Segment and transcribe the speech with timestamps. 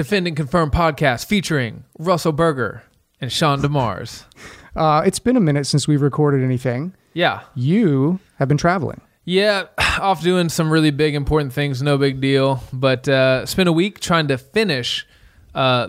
[0.00, 2.82] Defend and Confirm podcast featuring Russell Berger
[3.20, 4.24] and Sean DeMars.
[4.74, 6.94] Uh, it's been a minute since we've recorded anything.
[7.12, 7.42] Yeah.
[7.54, 9.02] You have been traveling.
[9.26, 9.64] Yeah,
[10.00, 11.82] off doing some really big, important things.
[11.82, 12.64] No big deal.
[12.72, 15.06] But uh, spent a week trying to finish
[15.54, 15.88] uh,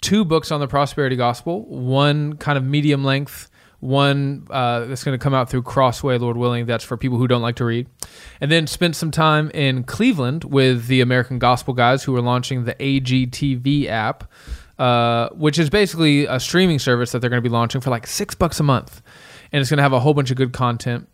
[0.00, 3.48] two books on the prosperity gospel, one kind of medium length,
[3.82, 6.66] one uh, that's going to come out through Crossway, Lord willing.
[6.66, 7.88] That's for people who don't like to read.
[8.40, 12.62] And then spent some time in Cleveland with the American Gospel guys who are launching
[12.62, 14.30] the AGTV app,
[14.78, 18.06] uh, which is basically a streaming service that they're going to be launching for like
[18.06, 19.02] six bucks a month.
[19.50, 21.08] And it's going to have a whole bunch of good content.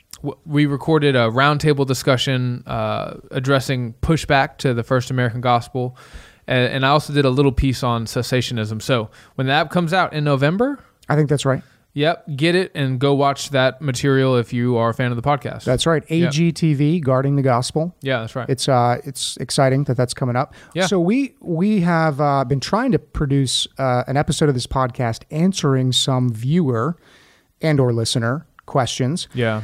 [0.45, 5.96] We recorded a roundtable discussion uh, addressing pushback to the First American Gospel.
[6.46, 8.82] And, and I also did a little piece on cessationism.
[8.82, 11.62] So when the app comes out in November, I think that's right.
[11.98, 15.23] Yep, get it and go watch that material if you are a fan of the
[15.23, 15.65] podcast.
[15.65, 16.09] That's right.
[16.09, 16.30] Yep.
[16.33, 17.97] AGTV, guarding the gospel.
[18.02, 18.48] yeah, that's right.
[18.48, 20.55] It's uh, it's exciting that that's coming up.
[20.74, 20.87] Yeah.
[20.87, 25.24] So we we have uh, been trying to produce uh, an episode of this podcast
[25.33, 26.96] answering some viewer
[27.60, 29.27] and or listener questions.
[29.35, 29.62] yeah,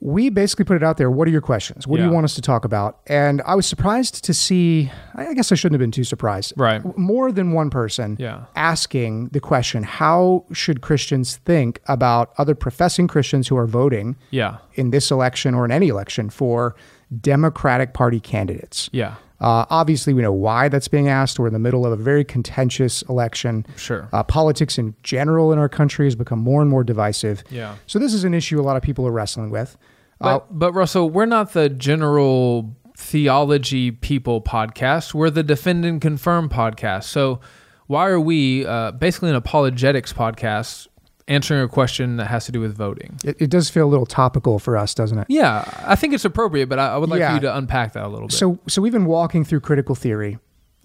[0.00, 1.10] we basically put it out there.
[1.10, 1.86] What are your questions?
[1.86, 3.00] What do you want us to talk about?
[3.06, 6.52] And I was surprised to see, I I guess I shouldn't have been too surprised.
[6.56, 6.82] Right.
[6.98, 8.44] More than one person Yeah.
[8.54, 14.58] asking the question how should Christians think about other professing Christians who are voting yeah,
[14.74, 16.76] in this election or in any election for
[17.20, 18.90] Democratic Party candidates?
[18.92, 21.38] yeah, Uh, obviously, we know why that's being asked.
[21.38, 23.66] We're in the middle of a very contentious election.
[23.76, 24.08] sure.
[24.12, 27.44] Uh, politics in general in our country has become more and more divisive.
[27.50, 27.76] Yeah.
[27.86, 29.76] So this is an issue a lot of people are wrestling with.
[30.20, 35.12] Uh, But, but Russell, we're not the general theology people podcast.
[35.12, 37.04] We're the Defend and Confirm podcast.
[37.04, 37.40] So
[37.86, 40.88] why are we uh, basically an apologetics podcast
[41.28, 43.18] answering a question that has to do with voting?
[43.24, 45.26] it, it does feel a little topical for us, doesn't it?
[45.28, 47.34] Yeah, I think it's appropriate, but I, I would like Yeah.
[47.34, 48.36] you to unpack that a little bit.
[48.36, 50.38] So, so we've been walking through critical theory,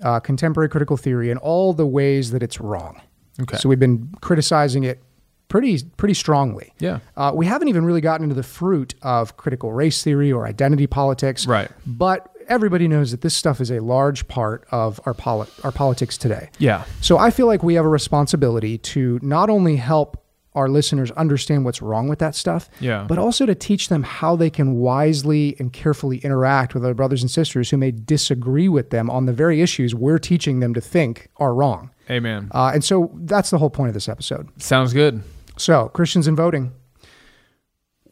[0.03, 3.01] uh, contemporary critical theory, and all the ways that it's wrong.
[3.41, 3.57] Okay.
[3.57, 5.01] So we've been criticizing it
[5.47, 6.73] pretty, pretty strongly.
[6.79, 10.47] yeah, Uh, we haven't even really gotten into the fruit of critical race theory or
[10.47, 11.45] identity politics.
[11.45, 11.69] Right.
[11.85, 16.17] But everybody knows that this stuff is a large part of our poli- our politics
[16.17, 16.49] today.
[16.57, 20.20] yeah, So I feel like we have a responsibility to not only help
[20.53, 23.05] our listeners understand what's wrong with that stuff, Yeah.
[23.07, 27.21] but also to teach them how they can wisely and carefully interact with other brothers
[27.21, 30.81] and sisters who may disagree with them on the very issues we're teaching them to
[30.81, 31.89] think are wrong.
[32.09, 32.49] amen.
[32.53, 34.49] Uh, and so that's the whole point of this episode.
[34.61, 35.23] Sounds good.
[35.57, 36.73] So, Christians in voting,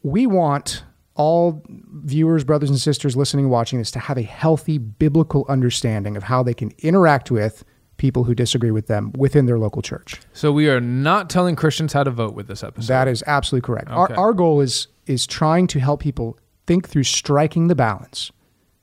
[0.02, 0.84] we want
[1.16, 6.16] all viewers, brothers and sisters listening and watching this to have a healthy biblical understanding
[6.16, 7.64] of how they can interact with
[8.00, 10.20] people who disagree with them within their local church.
[10.32, 12.88] So we are not telling Christians how to vote with this episode.
[12.88, 13.88] That is absolutely correct.
[13.90, 14.14] Okay.
[14.14, 18.32] Our, our goal is is trying to help people think through striking the balance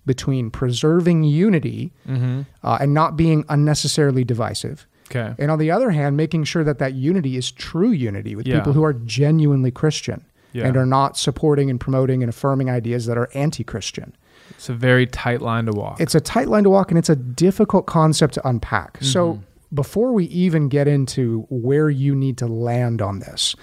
[0.06, 2.42] between preserving unity Mm-hmm.
[2.64, 4.86] uh, and not being unnecessarily divisive.
[5.10, 5.34] okay.
[5.42, 8.56] And on the other hand, making sure that that unity is true unity with Yeah.
[8.60, 10.20] people who are genuinely Christian
[10.54, 10.68] Yeah.
[10.68, 14.14] and are not supporting and promoting and affirming ideas that are anti-Christian.
[14.52, 16.00] It's a very tight line to walk.
[16.00, 18.94] It's a tight line to walk and it's a difficult concept to unpack.
[18.94, 19.06] Mm-hmm.
[19.06, 19.41] So
[19.74, 23.56] before we even get into where you need to land on this,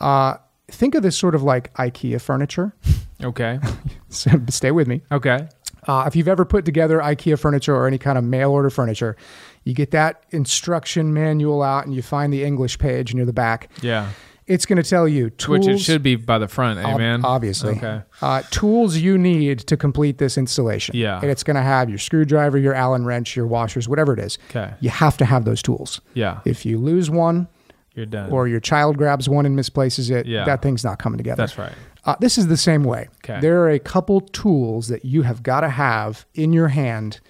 [0.00, 0.36] uh,
[0.68, 2.74] think of this sort of like IKEA furniture.
[3.22, 3.58] okay.
[4.08, 5.02] Stay with me.
[5.10, 5.48] Okay.
[5.86, 9.16] Uh, if you've ever put together IKEA furniture or any kind of mail order furniture,
[9.64, 13.70] you get that instruction manual out and you find the English page near the back.
[13.80, 14.10] Yeah.
[14.48, 15.66] It's going to tell you tools.
[15.66, 17.24] Which it should be by the front, ob- amen.
[17.24, 17.76] Obviously.
[17.76, 18.02] Okay.
[18.22, 20.96] Uh, tools you need to complete this installation.
[20.96, 21.20] Yeah.
[21.20, 24.38] And it's going to have your screwdriver, your Allen wrench, your washers, whatever it is.
[24.50, 24.72] Okay.
[24.80, 26.00] You have to have those tools.
[26.14, 26.40] Yeah.
[26.44, 27.46] If you lose one
[27.94, 28.30] You're done.
[28.30, 30.44] or your child grabs one and misplaces it, Yeah.
[30.44, 31.42] that thing's not coming together.
[31.42, 31.72] That's right.
[32.04, 33.08] Uh, this is the same way.
[33.24, 33.40] Okay.
[33.40, 37.20] There are a couple tools that you have got to have in your hand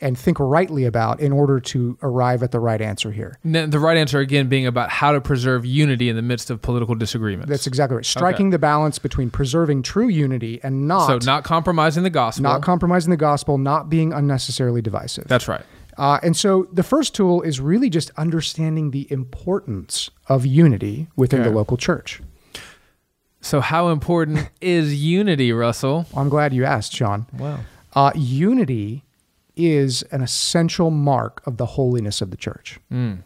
[0.00, 3.38] and think rightly about in order to arrive at the right answer here.
[3.44, 6.60] N- The right answer again being about how to preserve unity in the midst of
[6.60, 7.48] political disagreements.
[7.48, 8.04] That's exactly right.
[8.04, 12.42] Striking the balance between preserving true unity and not so not compromising the gospel.
[12.42, 15.24] not compromising the gospel, not being unnecessarily divisive.
[15.28, 15.62] That's right.
[15.96, 21.40] Uh, and so the first tool is really just understanding the importance of unity within
[21.40, 21.48] Okay.
[21.50, 22.20] the local church.
[23.40, 26.06] So how important is unity, Russell?
[26.16, 27.26] I'm glad you asked, Sean.
[27.38, 27.60] Wow.
[27.94, 29.04] Uh, unity
[29.56, 32.78] is an essential mark of the holiness of the church.
[32.92, 33.18] Mm.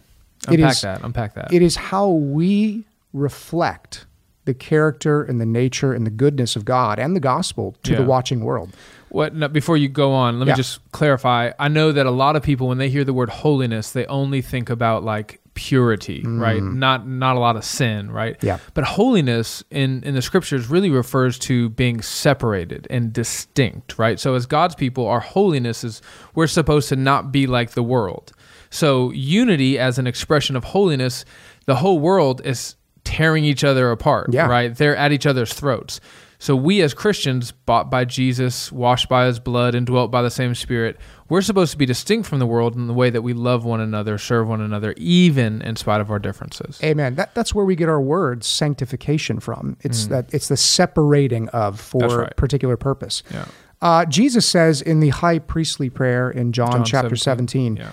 [0.47, 1.03] Unpack is- that.
[1.03, 1.53] Unpack that.
[1.53, 4.07] It is how we reflect
[4.45, 8.03] the character and the nature and the goodness of God and the gospel to the
[8.03, 8.71] watching world.
[9.11, 11.53] What no, before you go on, let me just clarify.
[11.59, 14.41] I know that a lot of people when they hear the word holiness, they only
[14.41, 16.63] think about like purity, right?
[16.63, 18.39] Not not a lot of sin, right?
[18.39, 18.43] Mm.
[18.45, 18.59] Yeah.
[18.75, 24.21] But holiness in in the scriptures really refers to being separated and distinct, right?
[24.21, 26.01] So as God's people, our holiness is
[26.37, 28.31] we're supposed to not be like the world.
[28.71, 31.25] So unity as an expression of holiness,
[31.67, 34.47] the whole world is tearing each other apart, Yeah.
[34.47, 34.73] right?
[34.73, 36.01] They're at each other's throats.
[36.41, 40.31] So we as Christians, bought by Jesus, washed by his blood, and dwelt by the
[40.31, 40.97] same spirit,
[41.29, 43.81] we're supposed to be distinct from the world in the way that we love one
[43.81, 46.79] another, serve one another, even in spite of our differences.
[46.85, 47.17] Amen.
[47.17, 49.77] That, that's where we get our word sanctification from.
[49.81, 52.09] It's that it's the separating of Mm.
[52.09, 52.37] For right.
[52.37, 53.23] particular purpose.
[53.33, 53.47] Yeah.
[53.83, 57.77] Uh, Jesus says in the high priestly prayer in John, John chapter 17.
[57.77, 57.91] 17, Yeah.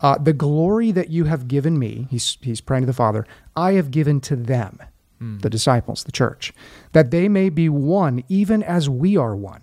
[0.00, 3.26] uh, the glory that you have given me, he's, he's praying to the Father,
[3.56, 4.78] I have given to them,
[5.20, 6.52] the disciples, the church,
[6.92, 9.62] that they may be one, even as we are one.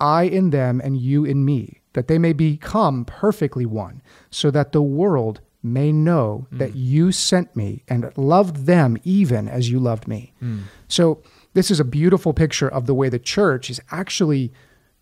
[0.00, 4.72] I in them and you in me, that they may become perfectly one, so that
[4.72, 6.76] the world may know that mm.
[6.76, 10.32] you sent me and loved them even as you loved me.
[10.42, 10.62] Mm.
[10.88, 11.22] So,
[11.54, 14.52] this is a beautiful picture of the way the church is actually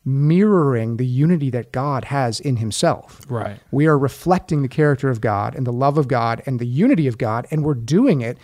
[0.04, 3.22] mirroring the unity that God has in himself.
[3.28, 3.58] Right.
[3.72, 7.08] We are reflecting the character of God and the love of God and the unity
[7.08, 8.38] of God, and we're doing it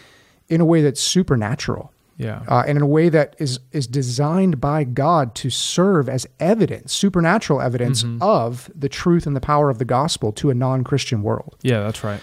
[0.51, 1.93] in a way that's supernatural.
[2.19, 2.43] Yeah.
[2.47, 6.93] Uh, and in a way that is is designed by God to serve as evidence,
[6.93, 8.23] supernatural evidence Mm-hmm.
[8.23, 11.57] of the truth and the power of the gospel to a non-Christian world.
[11.63, 12.21] yeah, that's right.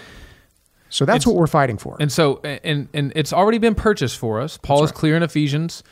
[0.90, 1.96] So that's It's- what we're fighting for.
[1.98, 4.56] And so, and and it's already been purchased for us.
[4.56, 5.82] Paul is clear in Ephesians.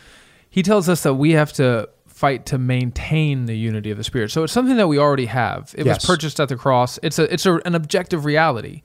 [0.48, 4.30] He tells us that we have to fight to maintain the unity of the Spirit.
[4.30, 5.74] So it's something that we already have.
[5.76, 5.96] It Yes.
[5.96, 6.98] was purchased at the cross.
[7.02, 8.82] It's a it's a, an objective reality,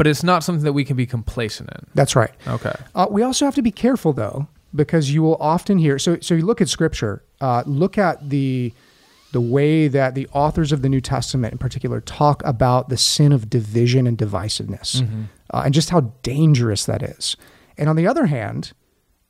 [0.00, 1.84] but it's not something that we can be complacent in.
[1.94, 2.32] that's right.
[2.46, 2.72] Okay.
[2.94, 5.98] Uh, we also have to be careful, though, because you will often hear.
[5.98, 7.22] So, so you look at Scripture.
[7.38, 8.72] Uh, look at the
[9.32, 13.30] the way that the authors of the New Testament, in particular, talk about the sin
[13.30, 15.02] of division and divisiveness,
[15.52, 17.36] uh, and just how dangerous that is.
[17.76, 18.72] And on the other hand,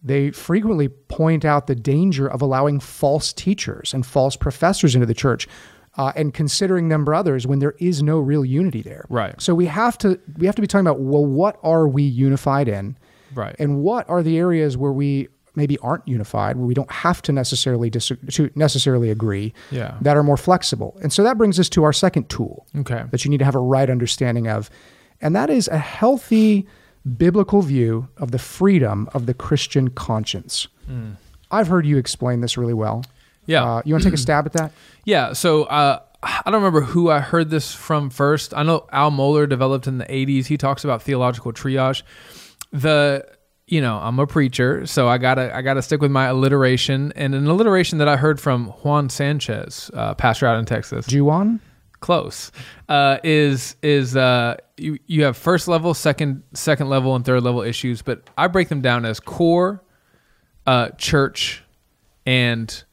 [0.05, 5.15] they frequently point out the danger of allowing false teachers and false professors into the
[5.15, 5.49] church.
[5.97, 9.05] Uh, and considering them brothers when there is no real unity there.
[9.09, 9.35] Right.
[9.43, 12.69] So we have to we have to be talking about well, what are we unified
[12.69, 12.97] in?
[13.35, 13.55] Right.
[13.59, 17.33] and what are the areas where we maybe aren't unified where we don't have to
[17.33, 19.97] necessarily dis- to necessarily agree Yeah.
[20.01, 23.05] that are more flexible and so that brings us to our second tool Okay.
[23.11, 24.69] that you need to have a right understanding of
[25.21, 26.67] and that is a healthy
[27.17, 30.67] biblical view of the freedom of the christian conscience
[31.53, 33.05] i've heard you explain this really well
[33.51, 33.65] Yeah.
[33.65, 34.73] uh, you want to take a stab at that
[35.05, 38.53] Yeah, so uh, I don't remember who I heard this from first.
[38.55, 40.47] I know Al Mohler developed in the 80s.
[40.47, 42.03] He talks about theological triage.
[42.73, 43.27] The
[43.67, 47.13] you know, I'm a preacher, so I gotta I gotta stick with my alliteration.
[47.15, 51.61] And an alliteration that I heard from Juan Sanchez, uh, pastor out in Texas, juan
[52.01, 52.51] close,
[52.89, 57.63] uh, is is uh, you you have first level, second second level, and third level
[57.63, 59.85] issues, but I break them down as core,
[60.67, 61.63] uh, church,
[62.27, 62.85] and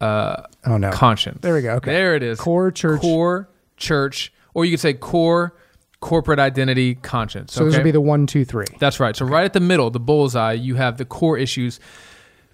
[0.00, 1.40] uh, oh no conscience.
[1.42, 1.92] There we go, okay.
[1.92, 2.38] There it is.
[2.38, 5.54] Core, church- Core church, or you could say core
[6.00, 7.52] corporate identity conscience.
[7.52, 7.80] so this okay?
[7.80, 9.14] would be the one two three That's right.
[9.14, 11.78] So right at the middle, the bullseye, you have the core issues.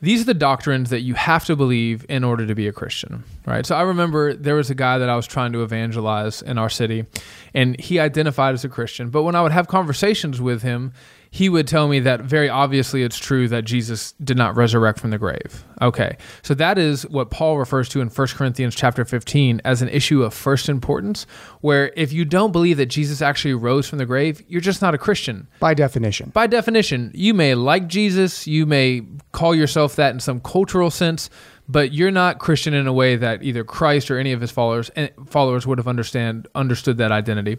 [0.02, 3.24] These are the doctrines that you have to believe in order to be a Christian,
[3.46, 3.64] right?
[3.64, 6.68] So I remember there was a guy that I was trying to evangelize in our
[6.68, 7.06] city,
[7.54, 9.08] and he identified as a Christian.
[9.08, 10.92] But when I would have conversations with him,
[11.36, 15.10] he would tell me that very obviously it's true that Jesus did not resurrect from
[15.10, 15.64] the grave.
[15.82, 16.16] Okay.
[16.40, 20.22] So that is what Paul refers to in 1 Corinthians chapter 15 as an issue
[20.22, 21.26] of first importance,
[21.60, 24.94] where if you don't believe that Jesus actually rose from the grave, you're just not
[24.94, 30.14] a Christian by definition by definition, you may like Jesus, you may call yourself that
[30.14, 31.28] in some cultural sense,
[31.68, 34.90] but you're not Christian in a way that either Christ or any of his followers
[34.96, 37.58] eh, followers would have understand understood that identity.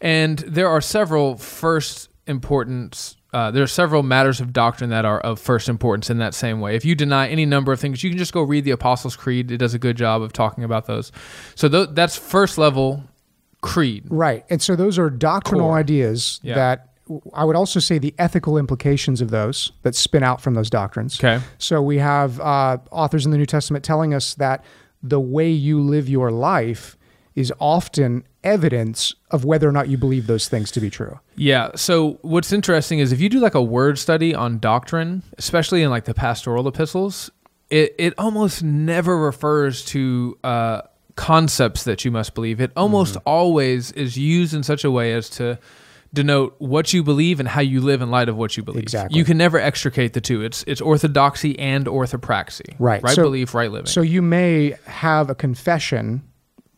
[0.00, 3.16] And there are several first importance.
[3.32, 6.60] Uh, there are several matters of doctrine that are of first importance in that same
[6.60, 6.74] way.
[6.76, 9.50] If you deny any number of things, you can just go read the Apostles' Creed.
[9.50, 11.12] It does a good job of talking about those.
[11.54, 13.04] So th- that's first level
[13.60, 14.04] creed.
[14.08, 14.44] Right.
[14.48, 15.78] And so those are doctrinal Core.
[15.78, 16.54] ideas Yeah.
[16.54, 16.84] that
[17.34, 21.18] I would also say the ethical implications of those that spin out from those doctrines.
[21.18, 21.42] Okay.
[21.58, 24.62] So we have uh, authors in the New Testament telling us that
[25.02, 26.96] the way you live your life
[27.34, 31.18] is often evidence of whether or not you believe those things to be true.
[31.36, 31.70] Yeah.
[31.76, 35.90] So what's interesting is if you do like a word study on doctrine, especially in
[35.90, 37.30] like the pastoral epistles,
[37.70, 40.80] it, it almost never refers to uh,
[41.16, 42.60] concepts that you must believe.
[42.60, 43.22] It almost Mm-hmm.
[43.28, 45.58] always is used in such a way as to
[46.14, 48.82] denote what you believe and how you live in light of what you believe.
[48.84, 49.18] Exactly.
[49.18, 50.42] You can never extricate the two.
[50.42, 52.74] It's it's orthodoxy and orthopraxy.
[52.78, 53.02] Right.
[53.02, 53.86] Right So- belief, right living.
[53.86, 56.22] So you may have a confession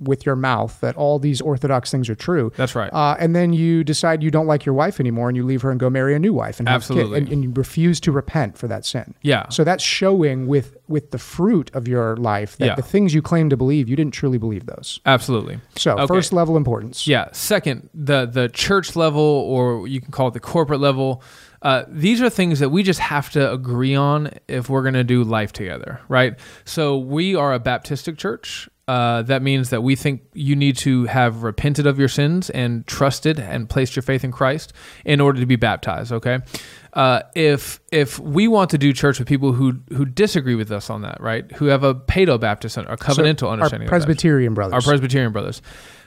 [0.00, 2.50] with your mouth that all these orthodox things are true.
[2.56, 2.90] That's right.
[2.92, 5.70] Uh, and then you decide you don't like your wife anymore and you leave her
[5.70, 7.18] and go marry a new wife and Absolutely.
[7.18, 9.14] and, and you refuse to repent for that sin.
[9.22, 9.48] Yeah.
[9.50, 12.74] So that's showing with with the fruit of your life that Yeah.
[12.74, 15.00] the things you claim to believe, you didn't truly believe those.
[15.06, 15.60] Absolutely.
[15.76, 16.06] So Okay.
[16.06, 17.06] first level importance.
[17.06, 17.28] Yeah.
[17.32, 21.22] Second, the the church level, or you can call it the corporate level.
[21.62, 25.04] Uh, these are things that we just have to agree on if we're going to
[25.04, 26.38] do life together, right?
[26.64, 28.66] So we are a Baptistic church.
[28.90, 32.84] Uh, that means that we think you need to have repented of your sins and
[32.88, 34.72] trusted and placed your faith in Christ
[35.04, 36.10] in order to be baptized.
[36.10, 36.40] Okay,
[36.94, 40.90] uh, if if we want to do church with people who who disagree with us
[40.90, 41.48] on that, right?
[41.52, 44.74] Who have a paedo Baptist or covenantal Our understanding, of that, Presbyterian brothers.
[44.74, 45.62] our Presbyterian brothers.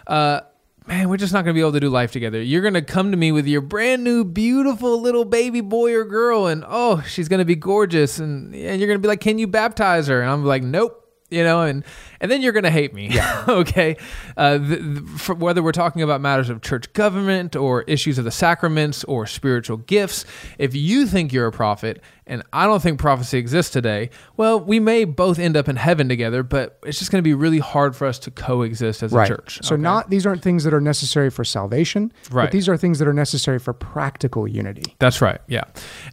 [0.06, 0.42] Uh,
[0.86, 2.42] man, we're just not going to be able to do life together.
[2.42, 6.04] You're going to come to me with your brand new, beautiful little baby boy or
[6.04, 9.22] girl, and oh, she's going to be gorgeous, and and you're going to be like,
[9.22, 10.22] can you baptize her?
[10.22, 11.00] And I'm like, nope.
[11.30, 11.84] You know, and
[12.20, 13.08] and then you're going to hate me.
[13.10, 13.46] Yeah.
[13.50, 13.98] okay.
[14.38, 18.32] Uh, the, the, whether we're talking about matters of church government or issues of the
[18.32, 20.26] sacraments or spiritual gifts,
[20.58, 24.80] if you think you're a prophet and I don't think prophecy exists today, well, we
[24.80, 27.96] may both end up in heaven together, but it's just going to be really hard
[27.96, 29.30] for us to coexist as right.
[29.30, 29.60] a church.
[29.64, 29.82] So okay?
[29.82, 32.46] not these aren't things that are necessary for salvation, Right.
[32.46, 34.96] but these are things that are necessary for practical unity.
[35.00, 35.42] That's right.
[35.48, 35.64] Yeah.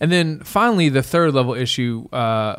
[0.01, 2.57] And then finally, the third level issue, uh,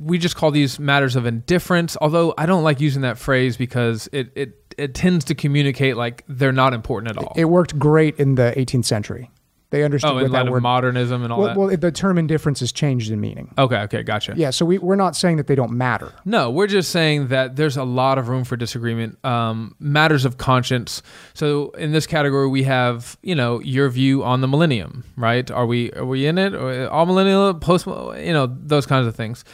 [0.00, 4.08] we just call these matters of indifference, although I don't like using that phrase because
[4.12, 7.32] it, it, it tends to communicate like they're not important at all.
[7.36, 9.30] It worked great in the 18th century.
[9.70, 10.62] They understood oh, what in light that word.
[10.62, 11.56] modernism and all well, that.
[11.56, 13.54] well, the term indifference has changed in meaning.
[13.56, 13.78] okay.
[13.82, 14.02] Okay.
[14.02, 14.34] Gotcha.
[14.36, 16.12] Yeah, so we, we're not saying that they don't matter.
[16.24, 19.24] No, we're just saying that there's a lot of room for disagreement.
[19.24, 21.02] Um, matters of conscience.
[21.34, 25.48] So in this category, we have you know your view on the millennium, right?
[25.50, 26.52] Are we are we in it?
[26.52, 29.44] Or amillennial, post, you know those kinds of things.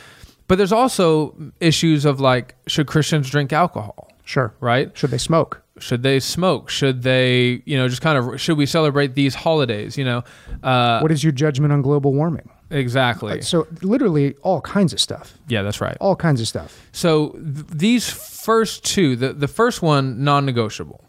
[0.49, 4.55] But there's also issues of like should Christians drink alcohol, Sure.
[4.61, 4.97] right?
[4.97, 5.62] Should they smoke?
[5.79, 6.71] Should they smoke?
[6.71, 9.99] Should they you know just kind of should we celebrate these holidays?
[9.99, 10.25] You know,
[10.62, 12.49] uh, What is your judgment on global warming?
[12.71, 13.43] exactly.
[13.43, 15.38] So literally all kinds of stuff.
[15.49, 15.97] Yeah, that's right.
[16.00, 16.81] All kinds of stuff.
[16.93, 21.00] So th- these first two, the, the first one non-negotiable.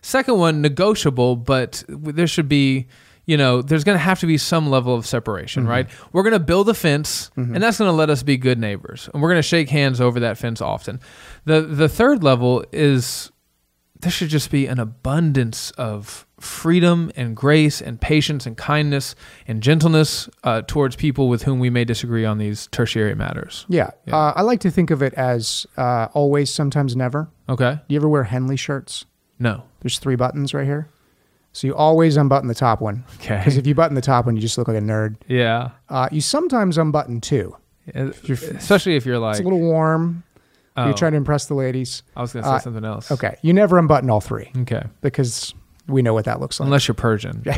[0.00, 2.86] Second one negotiable, but there should be,
[3.28, 5.86] you know, there's going to have to be some level of separation, right?
[6.12, 9.10] We're going to build a fence, and that's going to let us be good neighbors,
[9.12, 10.98] and we're going to shake hands over that fence often.
[11.44, 13.30] The the third level is
[14.00, 19.14] there should just be an abundance of freedom and grace and patience and kindness
[19.46, 23.66] and gentleness uh, towards people with whom we may disagree on these tertiary matters.
[23.68, 23.90] Yeah.
[24.06, 24.16] Yeah.
[24.16, 27.28] Uh, I like to think of it as uh, always, sometimes never.
[27.48, 27.74] Okay?
[27.88, 29.04] Do you ever wear Henley shirts?
[29.38, 29.64] No.
[29.80, 30.88] There's three buttons right here.
[31.58, 33.02] So you always unbutton the top one.
[33.16, 33.36] Okay.
[33.38, 35.16] Because if you button the top one, you just look like a nerd.
[35.26, 35.70] Yeah.
[35.88, 37.56] Uh, you sometimes unbutton two.
[37.96, 40.22] Especially if you're like, It's a little warm.
[40.76, 42.04] oh, You're trying to impress the ladies.
[42.14, 43.10] I was going to say uh, something else.
[43.10, 43.38] Okay.
[43.42, 44.84] You never unbutton all three Okay.
[45.00, 45.52] because
[45.88, 46.66] we know what that looks like.
[46.68, 47.42] Unless you're Persian.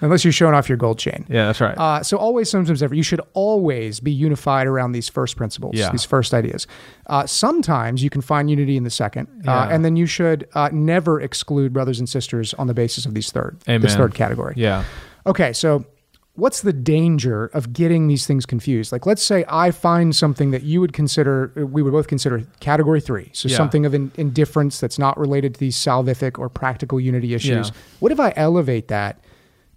[0.00, 1.24] Unless you're showing off your gold chain.
[1.28, 1.76] Yeah, that's right.
[1.78, 2.94] Uh, so always, sometimes, ever.
[2.94, 5.90] You should always be unified around these first principles, Yeah.
[5.90, 6.66] these first ideas.
[7.06, 10.68] Uh, sometimes you can find unity in the second, uh, and then you should uh,
[10.72, 14.54] never exclude brothers and sisters on the basis of these third, this third category.
[14.56, 14.84] yeah.
[15.26, 15.86] Okay, so
[16.34, 18.92] what's the danger of getting these things confused?
[18.92, 23.00] Like, let's say I find something that you would consider, we would both consider category
[23.00, 23.56] three, so Yeah.
[23.56, 27.68] something of in, indifference that's not related to these salvific or practical unity issues.
[27.68, 27.74] Yeah.
[28.00, 29.20] What if I elevate that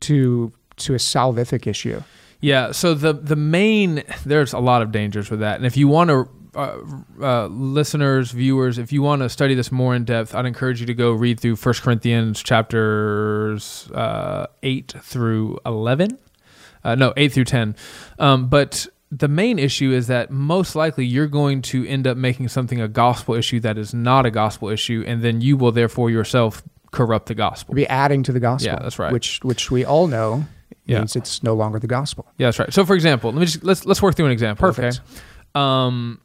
[0.02, 2.04] to to a salvific issue?
[2.40, 2.72] Yeah.
[2.72, 6.10] So the the main there's a lot of dangers with that, and if you want
[6.10, 6.30] to.
[6.56, 6.82] Uh,
[7.22, 10.88] uh, listeners, viewers, if you want to study this more in depth, I'd encourage you
[10.88, 16.18] to go read through First Corinthians chapters uh, eight through eleven.
[16.84, 17.76] Uh, no, eight through ten.
[18.18, 22.48] Um, but the main issue is that most likely you're going to end up making
[22.48, 26.10] something a gospel issue that is not a gospel issue, and then you will therefore
[26.10, 27.74] yourself corrupt the gospel.
[27.76, 28.74] be adding to the gospel.
[28.74, 29.12] Yeah, that's right.
[29.12, 30.46] Which which we all know
[30.86, 31.00] Yeah.
[31.00, 32.26] means it's no longer the gospel.
[32.38, 32.74] Yeah, that's right.
[32.74, 34.62] So, for example, let me just let's let's work through an example.
[34.68, 35.02] Perfect.
[35.02, 35.62] Okay?
[35.62, 36.22] Um,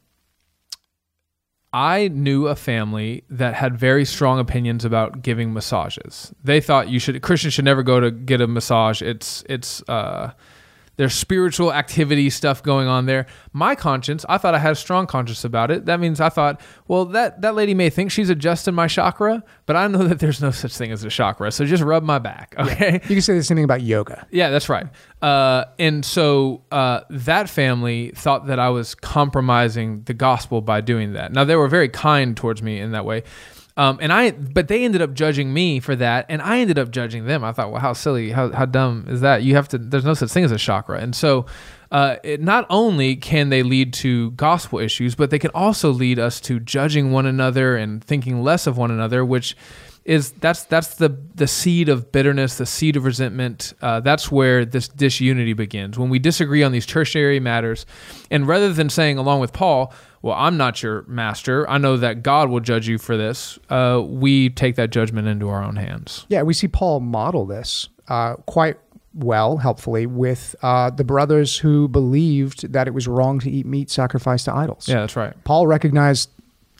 [1.75, 6.31] I knew a family that had very strong opinions about giving massages.
[6.43, 9.01] They thought you should Christians should never go to get a massage.
[9.01, 10.31] It's it's uh,
[10.95, 13.25] there's spiritual activity stuff going on there.
[13.51, 15.85] My conscience, I thought I had a strong conscience about it.
[15.85, 19.75] That means I thought, well, that that lady may think she's adjusting my chakra, but
[19.75, 21.51] I know that there's no such thing as a chakra.
[21.51, 22.93] So just rub my back, okay?
[22.93, 24.27] You can say the same thing about yoga.
[24.31, 24.87] Yeah, that's right.
[25.21, 31.13] Uh, and so uh, that family thought that I was compromising the gospel by doing
[31.13, 31.31] that.
[31.33, 33.23] Now they were very kind towards me in that way.
[33.75, 36.91] Um, and I, but they ended up judging me for that, and I ended up
[36.91, 37.43] judging them.
[37.43, 39.41] I thought, well, how silly, how, how dumb is that?
[39.41, 39.79] You have to.
[39.79, 41.47] There's no such thing as a chakra, and so
[41.91, 46.19] uh, it, not only can they lead to gospel issues, but they can also lead
[46.19, 49.55] us to judging one another and thinking less of one another, which
[50.05, 53.73] is that's that's the the seed of bitterness, the seed of resentment.
[53.81, 57.85] Uh, that's where this disunity begins when we disagree on these tertiary matters,
[58.29, 59.93] and rather than saying along with Paul
[60.23, 61.69] well, I'm not your master.
[61.69, 63.59] I know that God will judge you for this.
[63.69, 66.25] Uh, we take that judgment into our own hands.
[66.29, 68.77] Yeah, we see Paul model this uh, quite
[69.13, 73.91] well, helpfully, with uh, the brothers who believed that it was wrong to eat meat
[73.91, 74.87] sacrificed to idols.
[74.87, 75.33] Yeah, that's right.
[75.43, 76.29] Paul recognized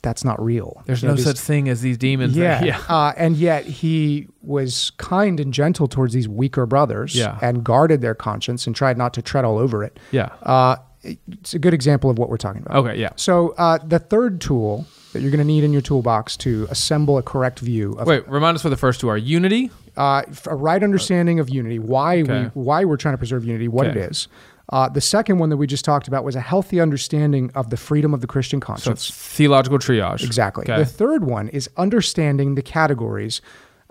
[0.04, 0.82] that's not real.
[0.86, 2.36] There's you no know, such thing as these demons.
[2.36, 2.80] Yeah, that, yeah.
[2.88, 7.16] Uh, and yet he was kind and gentle towards these weaker brothers.
[7.16, 7.38] Yeah.
[7.42, 9.98] and guarded their conscience and tried not to tread all over it.
[10.12, 10.26] Yeah.
[10.42, 12.76] Uh, it's a good example of what we're talking about.
[12.76, 13.10] Okay, yeah.
[13.16, 17.18] So uh, the third tool that you're going to need in your toolbox to assemble
[17.18, 20.56] a correct view of wait, remind us what the first two are: unity, uh, a
[20.56, 22.44] right understanding of unity, why okay.
[22.44, 24.00] we why we're trying to preserve unity, what okay.
[24.00, 24.28] it is.
[24.74, 27.76] Uh, the second one that we just talked about was a healthy understanding of the
[27.76, 29.06] freedom of the Christian conscience.
[29.06, 30.24] So theological triage.
[30.24, 30.64] Exactly.
[30.64, 30.78] Okay.
[30.78, 33.40] The third one is understanding the categories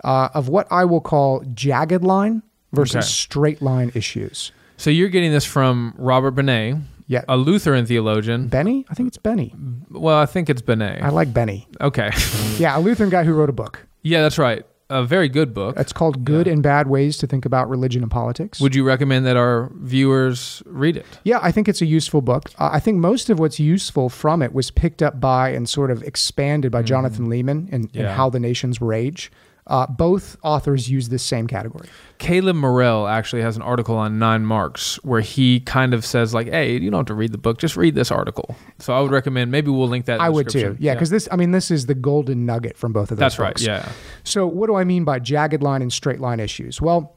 [0.04, 2.42] uh, of what I will call jagged line
[2.74, 4.52] versus straight line issues.
[4.76, 6.76] So you're getting this from Robert Benet,
[7.06, 7.22] yeah.
[7.28, 8.48] A Lutheran theologian.
[8.48, 8.84] Benny?
[8.90, 9.54] I think it's Benny.
[9.90, 11.00] Well, I think it's Benet.
[11.02, 11.66] I like Benny.
[11.80, 12.10] Okay.
[12.58, 13.86] yeah, a Lutheran guy who wrote a book.
[14.02, 14.66] Yeah, that's right.
[14.94, 15.76] A very good book.
[15.76, 16.52] It's called Good yeah.
[16.52, 18.60] and Bad Ways to Think About Religion and Politics.
[18.60, 21.04] Would you recommend that our viewers read it?
[21.24, 22.52] Yeah, I think it's a useful book.
[22.60, 25.90] Uh, I think most of what's useful from it was picked up by and sort
[25.90, 26.86] of expanded by mm-hmm.
[26.86, 28.02] Jonathan Leeman in, yeah.
[28.02, 29.32] in How the Nations Rage.
[29.66, 31.88] Uh, both authors use this same category.
[32.18, 36.48] Caleb Morrell actually has an article on Nine Marks where he kind of says like,
[36.48, 39.10] "Hey, you don't have to read the book; just read this article." So I would
[39.10, 39.50] recommend.
[39.50, 40.20] Maybe we'll link that.
[40.20, 40.76] I would too.
[40.78, 41.16] Yeah, because yeah.
[41.16, 43.20] this, I mean, this is the golden nugget from both of those.
[43.20, 43.66] That's books.
[43.66, 43.84] right.
[43.86, 43.92] Yeah.
[44.22, 46.80] So what do I mean by jagged line and straight line issues?
[46.80, 47.12] Well.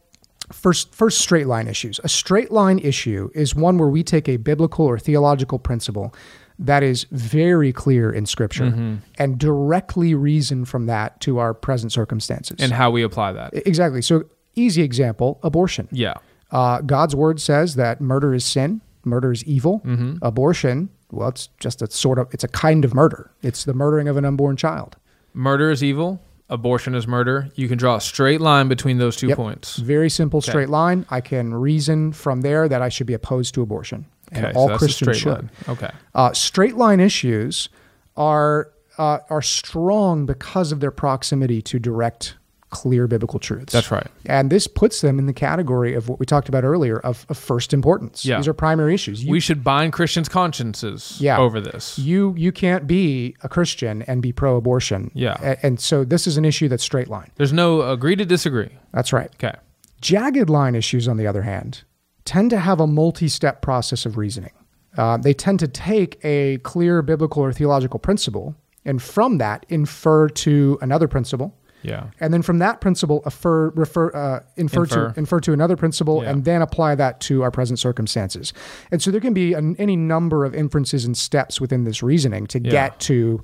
[0.54, 2.00] First, first straight line issues.
[2.06, 6.14] A straight line issue is one where we take a biblical or theological principle
[6.60, 8.96] that is very clear in Scripture mm-hmm.
[9.18, 12.58] and directly reason from that to our present circumstances.
[12.60, 13.54] And how we apply that.
[13.68, 14.02] Exactly.
[14.02, 15.88] So, easy example abortion.
[15.92, 16.16] Yeah.
[16.52, 19.82] Uh, God's word says that murder is sin, murder is evil.
[19.86, 20.18] Mm-hmm.
[20.22, 23.32] Abortion, well, it's just a sort of, it's a kind of murder.
[23.44, 24.96] It's the murdering of an unborn child.
[25.34, 26.22] Murder is evil.
[26.50, 27.50] Abortion is murder.
[27.56, 29.36] You can draw a straight line between those two yep.
[29.36, 29.76] points.
[29.76, 30.50] Very simple okay.
[30.50, 31.06] straight line.
[31.10, 34.68] I can reason from there that I should be opposed to abortion and okay, all
[34.70, 35.50] so Christians should.
[35.70, 35.92] Okay.
[36.16, 37.70] Uh, straight line issues
[38.16, 42.36] are uh, are strong because of their proximity to direct,
[42.70, 43.72] clear biblical truths.
[43.72, 44.08] That's right.
[44.26, 47.38] And this puts them in the category of what we talked about earlier of, of
[47.38, 48.26] first importance.
[48.26, 48.38] Yeah.
[48.38, 49.24] These are primary issues.
[49.24, 51.38] You, we should bind Christians' consciences yeah.
[51.38, 51.98] over this.
[52.00, 55.12] You you can't be a Christian and be pro-abortion.
[55.14, 55.38] Yeah.
[55.42, 57.32] And, and so this is an issue that's straight line.
[57.36, 58.70] There's no agree to disagree.
[58.94, 59.30] That's right.
[59.36, 59.56] Okay.
[60.02, 61.84] Jagged line issues, on the other hand,
[62.28, 64.52] tend to have a multi step process of reasoning.
[64.98, 70.28] Uh, they tend to take a clear biblical or theological principle and from that infer
[70.30, 71.56] to another principle.
[71.84, 72.08] Yeah.
[72.20, 76.24] And then from that principle, refer, refer, uh, infer, infer, to infer to another principle,
[76.24, 76.32] yeah.
[76.32, 78.52] and then apply that to our present circumstances.
[78.92, 82.48] And so there can be an, any number of inferences and steps within this reasoning
[82.48, 82.72] to yeah.
[82.72, 83.44] get to,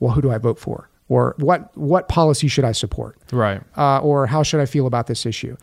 [0.00, 4.00] well, who do I vote for, or what what policy should I support, right, uh,
[4.00, 5.56] or how should I feel about this issue.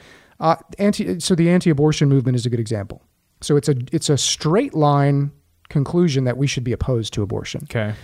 [0.44, 3.02] Uh, anti, so the anti-abortion movement is a good example.
[3.42, 5.32] So it's a it's a straight line
[5.70, 7.62] conclusion that we should be opposed to abortion.
[7.64, 7.96] Okay.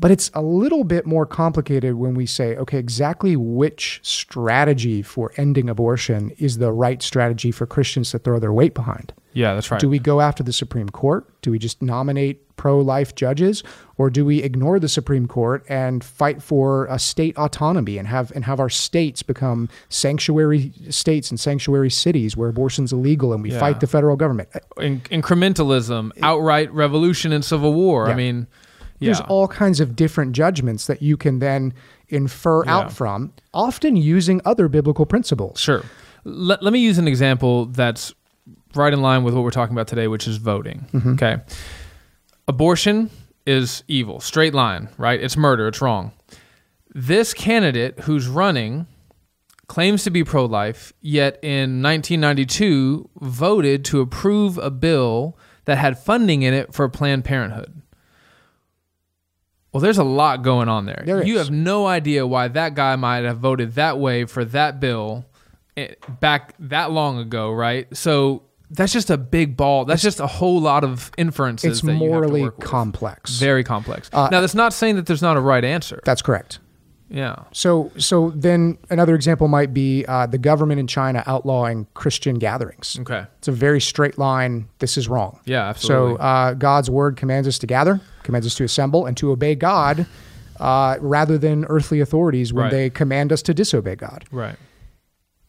[0.00, 5.30] But it's a little bit more complicated when we say, okay, exactly which strategy for
[5.36, 9.12] ending abortion is the right strategy for Christians to throw their weight behind.
[9.34, 9.80] Yeah, that's right.
[9.80, 11.30] Do we go after the Supreme Court?
[11.42, 13.62] Do we just nominate pro life judges?
[13.96, 18.30] Or do we ignore the Supreme Court and fight for a state autonomy and have
[18.32, 23.50] and have our states become sanctuary states and sanctuary cities where abortion's illegal and we
[23.50, 23.58] yeah.
[23.58, 24.50] fight the federal government?
[24.76, 28.06] In- incrementalism, outright revolution and civil war.
[28.06, 28.12] Yeah.
[28.12, 28.46] I mean,
[28.98, 29.06] yeah.
[29.06, 31.72] There's all kinds of different judgments that you can then
[32.10, 35.58] infer out from, often using other biblical principles.
[35.58, 35.82] Sure.
[36.24, 38.12] Let, let me use an example that's
[38.74, 40.86] right in line with what we're talking about today, which is voting.
[40.92, 41.14] Mm-hmm.
[41.14, 41.38] Okay.
[42.50, 43.10] Abortion
[43.46, 45.22] is evil, straight line, right?
[45.22, 46.10] It's murder, it's wrong.
[46.92, 48.88] This candidate who's running
[49.68, 55.96] claims to be pro life, yet in 1992 voted to approve a bill that had
[55.96, 57.82] funding in it for Planned Parenthood.
[59.72, 61.04] Well, there's a lot going on there.
[61.06, 64.80] there you have no idea why that guy might have voted that way for that
[64.80, 65.24] bill
[65.76, 67.86] eh, back that long ago, right?
[67.96, 69.84] So that's just a big ball.
[69.84, 71.78] That's just a whole lot of inferences.
[71.78, 74.08] It's morally complex, very complex.
[74.12, 76.00] Uh, now, that's not saying that there's not a right answer.
[76.04, 76.58] That's correct.
[77.12, 77.34] Yeah.
[77.50, 82.96] So, so then another example might be uh, the government in China outlawing Christian gatherings.
[83.00, 83.24] Okay.
[83.38, 84.68] It's a very straight line.
[84.78, 85.40] This is wrong.
[85.44, 86.14] Yeah, absolutely.
[86.18, 89.56] So uh, God's word commands us to gather, commands us to assemble, and to obey
[89.56, 90.06] God
[90.60, 92.70] uh, rather than earthly authorities when Right.
[92.70, 94.24] they command us to disobey God.
[94.30, 94.54] right.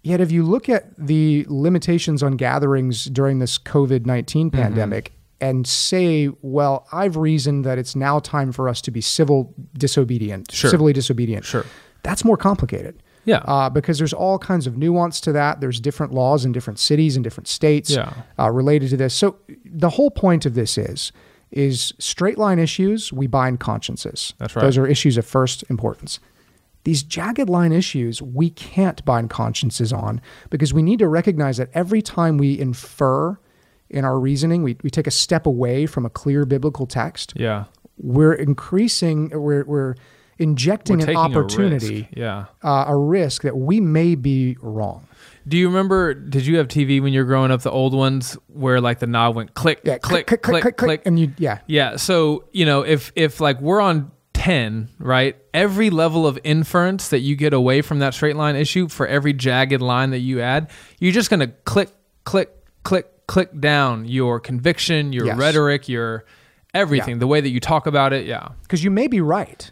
[0.04, 4.62] Yet, if you look at the limitations on gatherings during this COVID 19 Mm-hmm.
[4.62, 9.54] pandemic and say, well, I've reasoned that it's now time for us to be civil
[9.78, 10.70] disobedient, Sure.
[10.70, 11.46] civilly disobedient.
[11.46, 11.66] Sure.
[12.04, 13.02] That's more complicated.
[13.26, 13.38] Yeah.
[13.46, 15.60] Uh, because there's all kinds of nuance to that.
[15.62, 18.14] There's different laws in different cities and different states Yeah.
[18.40, 19.14] uh, related to this.
[19.14, 21.12] So the whole point of this is
[21.52, 24.34] is straight line issues we bind consciences.
[24.38, 24.62] That's right.
[24.62, 26.20] Those are issues of first importance.
[26.84, 31.70] These jagged line issues we can't bind consciences on because we need to recognize that
[31.74, 33.38] every time we infer
[33.90, 37.66] in our reasoning, we, we take a step away from a clear biblical text, yeah.
[37.98, 39.96] we're increasing, we're, we're
[40.40, 42.46] injecting We're an taking a opportunity, Yeah.
[42.64, 45.08] uh, a risk that we may be wrong.
[45.48, 46.14] Do you remember?
[46.14, 47.62] Did you have TV when you were growing up?
[47.62, 51.20] The old ones where like the knob went click, Yeah, click, click, click, click, and
[51.20, 51.96] you, yeah, Yeah.
[51.96, 55.36] So you know, if if like we're on ten, right?
[55.54, 59.34] Every level of inference that you get away from that straight line issue, for every
[59.34, 61.90] jagged line that you add, you're just gonna click,
[62.24, 62.50] click,
[62.84, 65.38] click, click down your conviction, your Yes.
[65.38, 66.26] rhetoric, your
[66.74, 68.26] everything, the way that you talk about it.
[68.26, 68.50] Yeah.
[68.64, 69.72] because you may be right.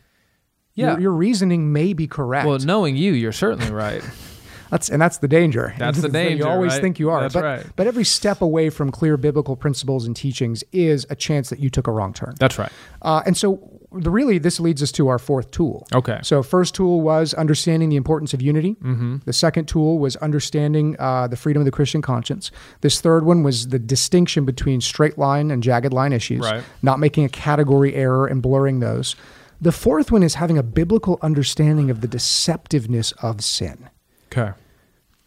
[0.76, 0.92] Yeah.
[0.92, 2.48] your, your reasoning may be correct.
[2.48, 4.04] Well, knowing you, you're certainly right.
[4.70, 5.74] That's and that's the danger.
[5.78, 6.44] That's the danger.
[6.44, 6.82] You always right?
[6.82, 7.66] think you are, That's but right.
[7.76, 11.70] but every step away from clear biblical principles and teachings is a chance that you
[11.70, 12.36] took a wrong turn.
[12.40, 12.72] That's right.
[13.02, 15.88] Uh, and so, the, really, this leads us to our fourth tool.
[15.96, 16.20] Okay.
[16.22, 18.76] So, first tool was understanding the importance of unity.
[18.76, 19.18] Mm-hmm.
[19.26, 22.52] The second tool was understanding uh, the freedom of the Christian conscience.
[22.82, 26.64] This third one was the distinction between straight line and jagged line issues, Right.
[26.84, 29.16] not making a category error and blurring those.
[29.62, 33.90] The fourth one is having a biblical understanding of the deceptiveness of sin.
[34.32, 34.52] Okay.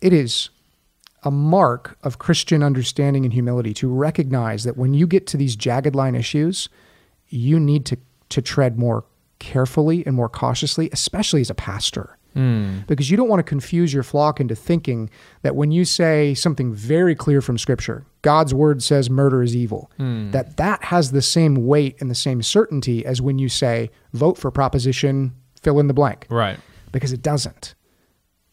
[0.00, 0.50] It is
[1.24, 5.54] a mark of Christian understanding and humility to recognize that when you get to these
[5.54, 6.68] jagged line issues,
[7.28, 7.96] you need to,
[8.30, 9.04] to tread more
[9.38, 12.18] carefully and more cautiously, especially as a pastor.
[12.34, 12.78] Hmm.
[12.86, 15.10] Because you don't want to confuse your flock into thinking
[15.42, 19.90] that when you say something very clear from Scripture, God's word says murder is evil,
[19.98, 20.30] hmm.
[20.30, 24.38] that that has the same weight and the same certainty as when you say vote
[24.38, 26.58] for proposition fill in the blank Right.
[26.90, 27.74] because it doesn't.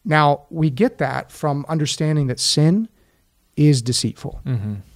[0.04, 2.88] Now, we get that from understanding that sin
[3.56, 4.40] is deceitful.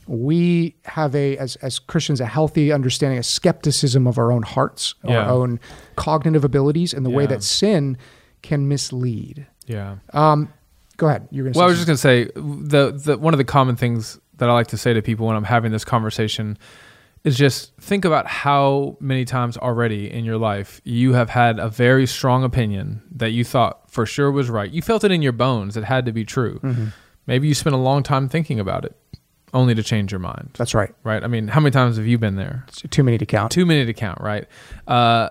[0.06, 4.94] We have a as as Christians a healthy understanding, a skepticism of our own hearts,
[5.02, 5.20] Yeah.
[5.22, 5.60] our own
[5.96, 7.96] cognitive abilities, and the way that sin
[8.42, 9.46] can mislead.
[9.66, 9.96] Yeah.
[10.12, 10.52] Um,
[10.98, 11.26] go ahead.
[11.30, 13.76] You're going to Well, I was just gonna say the the one of the common
[13.76, 16.58] things that I like to say to people when I'm having this conversation
[17.24, 21.68] is just think about how many times already in your life you have had a
[21.68, 24.70] very strong opinion that you thought for sure was right.
[24.70, 26.60] You felt it in your bones; it had to be true.
[26.62, 26.86] Mm-hmm.
[27.26, 28.94] Maybe you spent a long time thinking about it,
[29.54, 30.50] only to change your mind.
[30.58, 30.94] that's right.
[31.02, 31.24] Right?
[31.24, 32.64] I mean, how many times have you been there?
[32.68, 33.50] It's too many to count.
[33.52, 34.46] Too many to count, right?
[34.86, 35.30] Uh,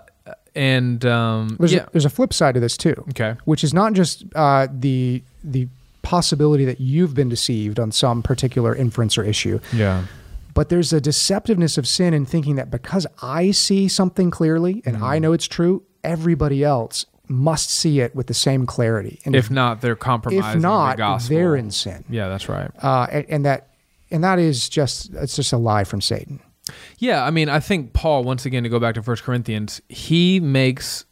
[0.55, 2.95] and um, There's, yeah, a, there's a flip side to this too.
[3.09, 5.67] okay, which is not just uh, the the
[6.01, 10.05] possibility that you've been deceived on some particular inference or issue, yeah,
[10.53, 14.97] but there's a deceptiveness of sin in thinking that because I see something clearly and
[14.97, 19.19] I know it's true, everybody else must see it with the same clarity.
[19.25, 21.35] And if not, they're compromising if not, the gospel.
[21.35, 22.03] they're in sin.
[22.09, 22.69] Yeah, that's right.
[22.81, 23.69] Uh, and, and that
[24.11, 26.39] and that is just it's just a lie from Satan.
[26.97, 30.39] Yeah, I mean, I think Paul, once again, to go back to First Corinthians, he
[30.39, 31.05] makes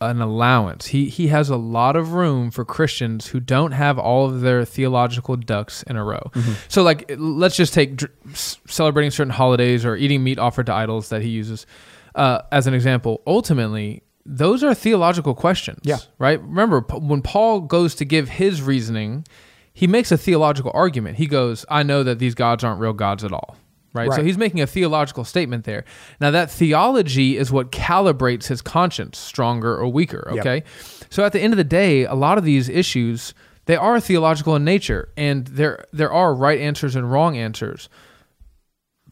[0.00, 0.86] an allowance.
[0.86, 4.64] He he has a lot of room for Christians who don't have all of their
[4.64, 6.30] theological ducks in a row.
[6.68, 11.08] So, like, let's just take dr- celebrating certain holidays or eating meat offered to idols
[11.08, 11.66] that he uses
[12.14, 13.22] uh, as an example.
[13.26, 15.80] Ultimately, those are theological questions.
[15.84, 15.98] Yeah.
[16.18, 16.42] Right.
[16.42, 19.24] Remember, p- when Paul goes to give his reasoning,
[19.72, 21.16] he makes a theological argument.
[21.16, 23.56] He goes, "I know that these gods aren't real gods at all."
[24.04, 24.16] Right?
[24.16, 25.84] So he's making a theological statement there.
[26.20, 30.28] Now that theology is what calibrates his conscience, stronger or weaker.
[30.32, 30.40] Yep.
[30.40, 30.64] Okay.
[31.10, 33.34] So at the end of the day, a lot of these issues
[33.66, 37.88] they are theological in nature, and there there are right answers and wrong answers.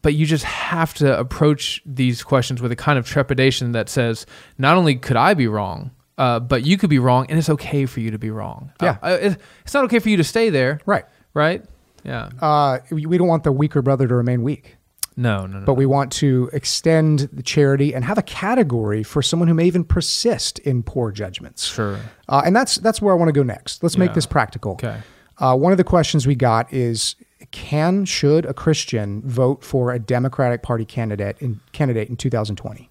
[0.01, 4.27] But you just have to approach these questions with a kind of trepidation that says,
[4.59, 7.87] not only could I be wrong, uh, but you could be wrong, and it's okay
[7.87, 8.71] for you to be wrong.
[8.83, 8.99] Yeah.
[9.03, 9.19] Uh,
[9.65, 10.79] it's not okay for you to stay there.
[10.87, 11.05] Right.
[11.33, 11.65] Right.
[12.05, 12.31] Yeah.
[12.41, 14.77] Uh, we don't want the weaker brother to remain weak.
[15.17, 15.47] No.
[15.47, 15.61] No.
[15.61, 15.65] No.
[15.65, 19.65] but we want to extend the charity and have a category for someone who may
[19.65, 21.65] even persist in poor judgments.
[21.67, 22.01] sure.
[22.29, 23.83] Uh, and that's that's where I want to go next.
[23.83, 24.73] Let's make this practical.
[24.73, 25.01] Okay.
[25.39, 27.17] Uh, one of the questions we got is:
[27.51, 32.89] Can should a Christian vote for a Democratic Party candidate in candidate in 2020?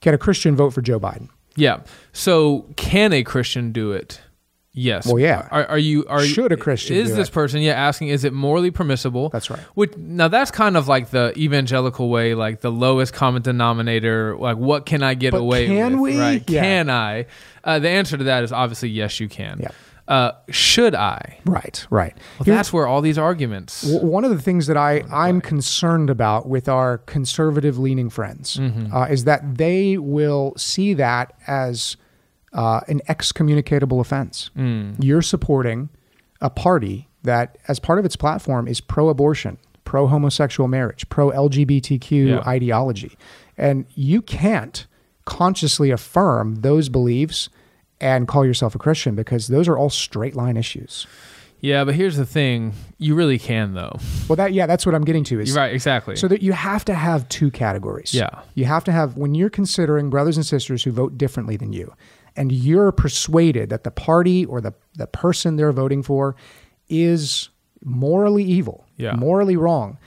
[0.00, 1.28] Can a Christian vote for Joe Biden?
[1.56, 1.80] Yeah.
[2.12, 4.20] So can a Christian do it?
[4.78, 5.06] Yes.
[5.06, 5.48] Well, yeah.
[5.50, 6.04] Are, are you?
[6.06, 7.32] Are Should a Christian Is this it?
[7.32, 7.62] person?
[7.62, 9.30] Yeah, asking, is it morally permissible?
[9.30, 9.58] That's right.
[9.74, 14.36] Which now that's kind of like the evangelical way, like the lowest common denominator.
[14.36, 16.14] Like, what can I get But away can with?
[16.16, 16.20] we?
[16.20, 16.50] Right?
[16.50, 16.60] Yeah.
[16.62, 17.24] Can I?
[17.64, 19.60] Uh, the answer to that is obviously yes, you can.
[19.60, 19.68] Yeah.
[20.08, 21.40] Uh, should I?
[21.46, 22.14] Right, right.
[22.38, 23.80] Well, that's where all these arguments.
[23.82, 28.56] W- One of the things that I, I'm concerned about with our conservative leaning friends
[28.56, 28.94] Mm-hmm.
[28.94, 31.96] uh, is that they will see that as
[32.56, 34.50] uh, an excommunicatable offense.
[34.56, 34.96] Mm.
[34.98, 35.88] You're supporting
[36.40, 41.30] a party that, as part of its platform, is pro abortion, pro homosexual marriage, pro
[41.30, 42.38] LGBTQ Yeah.
[42.48, 43.16] ideology.
[43.56, 44.86] And you can't
[45.24, 47.48] consciously affirm those beliefs
[48.00, 51.06] and call yourself a Christian because those are all straight line issues.
[51.60, 53.98] yeah, but here's the thing: you really can, though.
[54.28, 55.40] Well, that yeah, that's what I'm getting to.
[55.40, 55.72] Is right.
[55.72, 56.14] Exactly.
[56.16, 58.12] So that you have to have two categories.
[58.14, 58.28] Yeah.
[58.54, 61.92] You have to have when you're considering brothers and sisters who vote differently than you,
[62.36, 66.36] and you're persuaded that the party or the the person they're voting for
[66.88, 67.48] is
[67.84, 69.14] morally evil, Yeah.
[69.14, 69.98] morally wrong.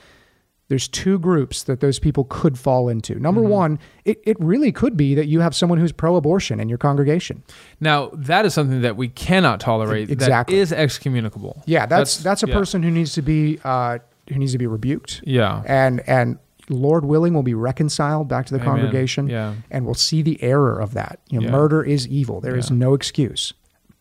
[0.67, 3.15] There's two groups that those people could fall into.
[3.19, 3.49] Number Mm-hmm.
[3.49, 6.77] one, it, it really could be that you have someone who's pro abortion in your
[6.77, 7.43] congregation.
[7.79, 10.09] now that is something that we cannot tolerate.
[10.11, 10.55] Exactly.
[10.55, 11.63] That is excommunicable.
[11.65, 12.53] Yeah, that's that's, a yeah.
[12.53, 13.97] person who needs to be uh,
[14.29, 15.21] who needs to be rebuked.
[15.25, 15.63] Yeah.
[15.65, 16.37] and and
[16.69, 18.69] Lord willing will be reconciled back to the Amen.
[18.75, 19.55] congregation Yeah.
[19.71, 21.19] and we'll see the error of that.
[21.29, 21.51] You know, Yeah.
[21.51, 22.39] murder is evil.
[22.41, 22.77] There is Yeah.
[22.77, 23.53] no excuse.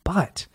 [0.04, 0.46] But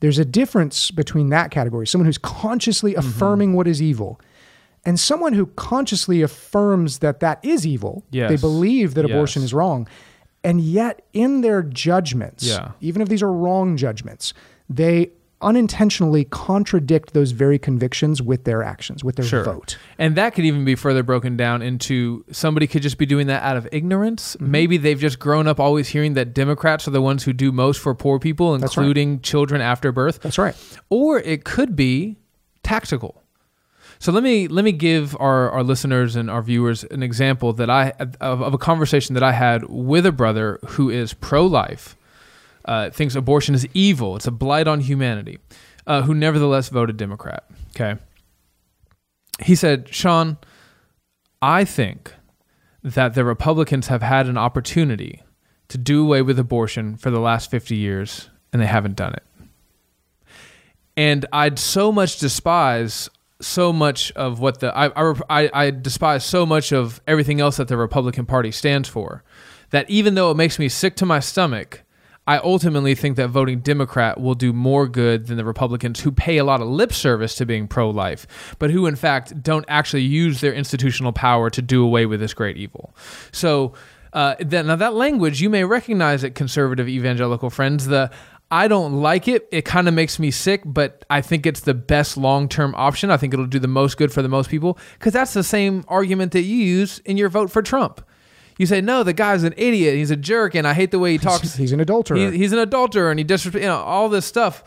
[0.00, 3.08] there's a difference between that category, someone who's consciously Mm-hmm.
[3.08, 4.20] affirming what is evil,
[4.84, 8.04] and someone who consciously affirms that that is evil.
[8.10, 8.30] Yes.
[8.30, 9.48] They believe that abortion Yes.
[9.50, 9.86] is wrong.
[10.44, 14.32] And yet in their judgments, even if these are wrong judgments,
[14.70, 15.10] they
[15.42, 19.44] unintentionally contradict those very convictions with their actions, with their Sure.
[19.44, 19.76] vote.
[19.98, 23.42] And that could even be further broken down into somebody could just be doing that
[23.42, 24.36] out of ignorance.
[24.36, 24.50] Mm-hmm.
[24.50, 27.80] Maybe they've just grown up always hearing that Democrats are the ones who do most
[27.80, 28.62] for poor people, right.
[28.62, 30.20] including children after birth.
[30.22, 30.56] That's right.
[30.88, 32.16] Or it could be
[32.62, 33.22] tactical.
[33.98, 37.70] So let me let me give our, our listeners and our viewers an example that
[37.70, 41.96] I of, of a conversation that I had with a brother who is pro life,
[42.66, 45.38] uh, thinks abortion is evil, it's a blight on humanity,
[45.86, 47.44] uh, who nevertheless voted Democrat.
[47.70, 48.00] Okay,
[49.42, 50.38] he said, Sean,
[51.40, 52.12] I think
[52.82, 55.22] that the Republicans have had an opportunity
[55.68, 59.24] to do away with abortion for the last 50 years, and they haven't done it.
[60.96, 64.86] And I'd so much despise so much of what the I,
[65.28, 69.22] I, I despise so much of everything else that the Republican Party stands for
[69.70, 71.82] that even though it makes me sick to my stomach,
[72.26, 76.38] I ultimately think that voting Democrat will do more good than the Republicans who pay
[76.38, 80.02] a lot of lip service to being pro life, but who in fact don't actually
[80.02, 82.94] use their institutional power to do away with this great evil.
[83.30, 83.74] So,
[84.12, 87.86] uh, that, now that language, you may recognize it, conservative evangelical friends.
[87.86, 88.10] The
[88.50, 89.48] I don't like it.
[89.50, 93.10] It kind of makes me sick, but I think it's the best long term option.
[93.10, 95.84] I think it'll do the most good for the most people because that's the same
[95.88, 98.02] argument that you use in your vote for Trump.
[98.58, 99.96] You say, no, the guy's an idiot.
[99.96, 101.56] He's a jerk, and I hate the way he talks.
[101.56, 102.16] He's an adulterer.
[102.16, 104.64] He, he's an adulterer, and he disrespect, you know, all this stuff.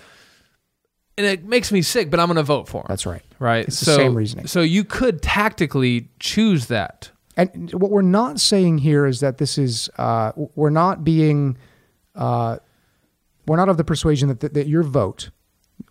[1.17, 2.86] And it makes me sick, but I'm going to vote for him.
[2.88, 3.23] That's right.
[3.39, 3.67] right.
[3.67, 4.47] It's the so, same reasoning.
[4.47, 7.10] So you could tactically choose that.
[7.36, 11.58] And what we're not saying here is that this is, uh, we're not being,
[12.15, 12.58] uh,
[13.47, 15.30] we're not of the persuasion that, that, that your vote,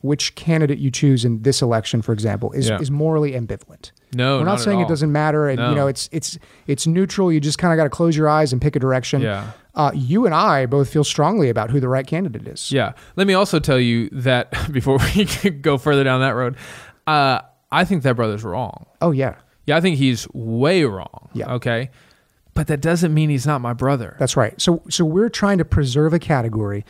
[0.02, 2.78] which candidate you choose in this election, for example, is, Yeah.
[2.80, 3.92] is morally ambivalent.
[4.14, 5.70] No, we're not, not saying it doesn't matter, and No.
[5.70, 7.30] you know it's it's it's neutral.
[7.32, 9.20] You just kind of got to close your eyes and pick a direction.
[9.22, 9.50] Yeah.
[9.74, 12.72] Uh, you and I both feel strongly about who the right candidate is.
[12.72, 12.94] Yeah.
[13.16, 16.56] Let me also tell you that before we go further down that road,
[17.06, 17.40] uh,
[17.70, 18.86] I think that brother's wrong.
[19.00, 21.28] Oh yeah, Yeah, I think he's way wrong.
[21.34, 21.52] Yeah.
[21.54, 21.90] Okay.
[22.54, 24.16] But that doesn't mean he's not my brother.
[24.18, 24.60] that's right.
[24.60, 26.84] So so we're trying to preserve a category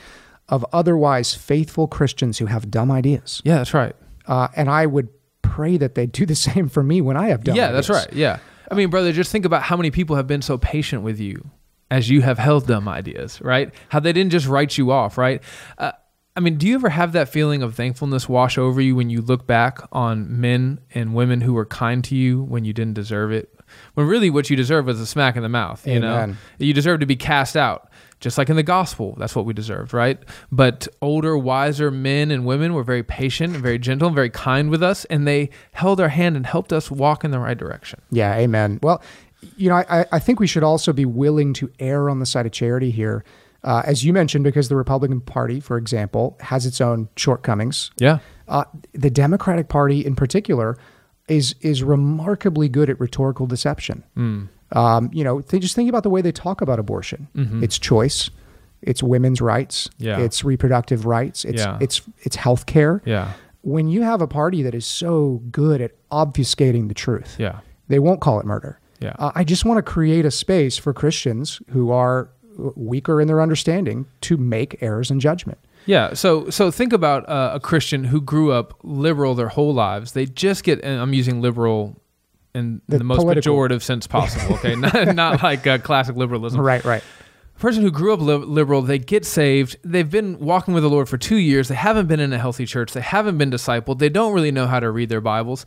[0.48, 3.94] of otherwise faithful Christians who have dumb ideas, yeah, that's right.
[4.26, 5.10] uh, and I would
[5.48, 8.12] pray that they do the same for me when I have dumb yeah, that's right.
[8.12, 8.38] Yeah.
[8.70, 11.50] I mean, brother, just think about how many people have been so patient with you
[11.90, 13.72] as you have held dumb ideas, right?
[13.88, 15.42] How they didn't just write you off, right?
[15.78, 15.92] Uh,
[16.36, 19.22] I mean, do you ever have that feeling of thankfulness wash over you when you
[19.22, 23.32] look back on men and women who were kind to you when you didn't deserve
[23.32, 23.52] it?
[23.94, 26.34] When really what you deserve was a smack in the mouth, you know?
[26.58, 29.14] You deserve to be cast out, just like in the gospel.
[29.18, 30.18] That's what we deserved, right?
[30.50, 34.70] But older, wiser men and women were very patient and very gentle and very kind
[34.70, 38.00] with us, and they held our hand and helped us walk in the right direction.
[38.10, 38.80] Yeah, amen.
[38.82, 39.02] Well,
[39.56, 42.46] you know, I, I think we should also be willing to err on the side
[42.46, 43.24] of charity here.
[43.64, 47.90] Uh, as you mentioned, because the Republican Party, for example, has its own shortcomings.
[47.98, 48.18] Yeah.
[48.46, 50.76] Uh, the Democratic Party, in particular,
[51.28, 54.04] is is remarkably good at rhetorical deception.
[54.72, 57.28] Um, you know, th- just think about the way they talk about abortion.
[57.62, 58.30] It's choice.
[58.80, 60.20] it's women's rights, Yeah.
[60.20, 61.78] it's reproductive rights, it's Yeah.
[61.80, 63.02] it's it's health care.
[63.04, 63.32] Yeah.
[63.62, 67.58] When you have a party that is so good at obfuscating the truth, Yeah.
[67.88, 68.78] they won't call it murder.
[69.00, 69.14] Yeah.
[69.18, 72.28] Uh, I just want to create a space for Christians who are
[72.76, 75.58] weaker in their understanding to make errors in judgment.
[75.86, 76.14] Yeah.
[76.14, 80.12] So so think about uh, a Christian who grew up liberal their whole lives.
[80.12, 81.96] They just get, and I'm using liberal
[82.54, 84.54] in The the, most political- pejorative sense possible.
[84.56, 86.60] Okay, not, not like uh, classic liberalism.
[86.60, 87.02] Right, right.
[87.56, 89.76] A person who grew up li- liberal, they get saved.
[89.84, 91.68] They've been walking with the Lord for two years.
[91.68, 92.92] They haven't been in a healthy church.
[92.92, 93.98] They haven't been discipled.
[93.98, 95.66] They don't really know how to read their Bibles.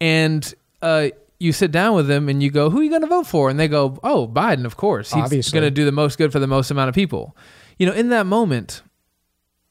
[0.00, 1.08] And uh,
[1.40, 3.50] you sit down with them and you go, "Who are you going to vote for?"
[3.50, 5.12] And they go, "Oh, Biden, of course.
[5.12, 7.36] He's going to do the most good for the most amount of people."
[7.78, 8.82] You know, in that moment,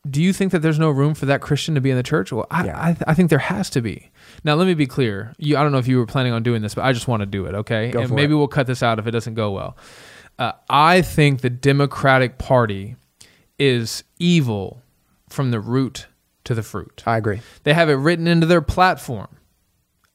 [0.10, 2.32] do you think that there's no room for that Christian to be in the church?
[2.32, 2.80] Well, I, Yeah.
[2.80, 4.10] I, I think there has to be.
[4.44, 5.34] Now, let me be clear.
[5.38, 7.22] You, I don't know if you were planning on doing this, but I just want
[7.22, 7.54] to do it.
[7.54, 8.38] Okay, Go and maybe it.
[8.38, 9.78] we'll cut this out if it doesn't go well.
[10.40, 12.96] Uh, I think the Democratic Party
[13.60, 14.82] is evil
[15.30, 16.08] from the root
[16.46, 17.04] to the fruit.
[17.06, 17.42] I agree.
[17.64, 19.28] They have it written into their platform.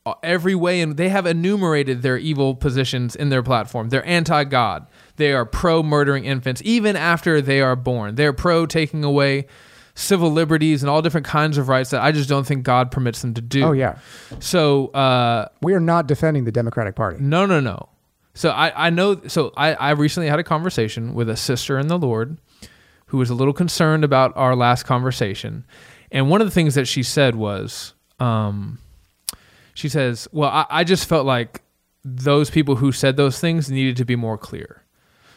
[0.05, 3.89] Uh, Every way, and they have enumerated their evil positions in their platform.
[3.91, 4.87] They're anti God.
[5.15, 8.17] They are pro murdering infants, even after they are born.
[8.17, 9.47] They're pro taking away
[9.97, 13.23] civil liberties and all different kinds of rights that I just don't think God permits
[13.23, 13.65] them to do.
[13.65, 13.99] Oh yeah.
[14.39, 17.17] So, uh, We are not defending the Democratic Party.
[17.21, 17.89] no, no, no.
[18.35, 19.19] So I, I know.
[19.27, 22.37] So I, I recently had a conversation with a sister in the Lord
[23.07, 25.65] who was a little concerned about our last conversation.
[26.13, 28.79] And one of the things that she said was, um,
[29.73, 31.63] she says, Well, I, I just felt like
[32.05, 34.83] those people who said those things needed to be more clear.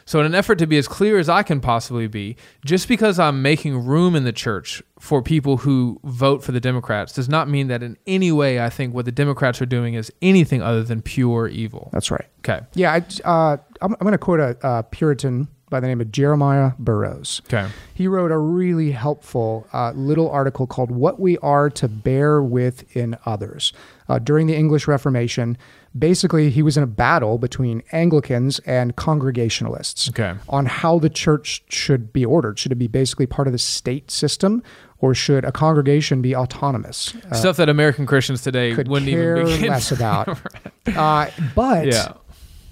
[0.09, 3.19] So, in an effort to be as clear as I can possibly be, just because
[3.19, 7.47] I'm making room in the church for people who vote for the Democrats does not
[7.47, 10.81] mean that in any way I think what the Democrats are doing is anything other
[10.81, 11.91] than pure evil.
[11.93, 12.25] That's right.
[12.39, 12.61] Okay.
[12.73, 16.11] Yeah, I, uh, I'm, I'm going to quote a, a Puritan by the name of
[16.11, 17.43] Jeremiah Burroughs.
[17.45, 17.69] Okay.
[17.93, 22.95] He wrote a really helpful uh, little article called What We Are to Bear With
[22.97, 23.73] in Others.
[24.07, 25.55] Uh, during the English Reformation,
[25.97, 30.33] basically, he was in a battle between Anglicans and Congregationalists Okay.
[30.47, 32.59] on how the church should be ordered.
[32.59, 34.63] Should it be basically part of the state system,
[34.99, 37.13] or should a congregation be autonomous?
[37.31, 39.69] Uh, Stuff that American Christians today wouldn't care even begin.
[39.69, 40.37] less about.
[40.95, 42.13] uh, but yeah.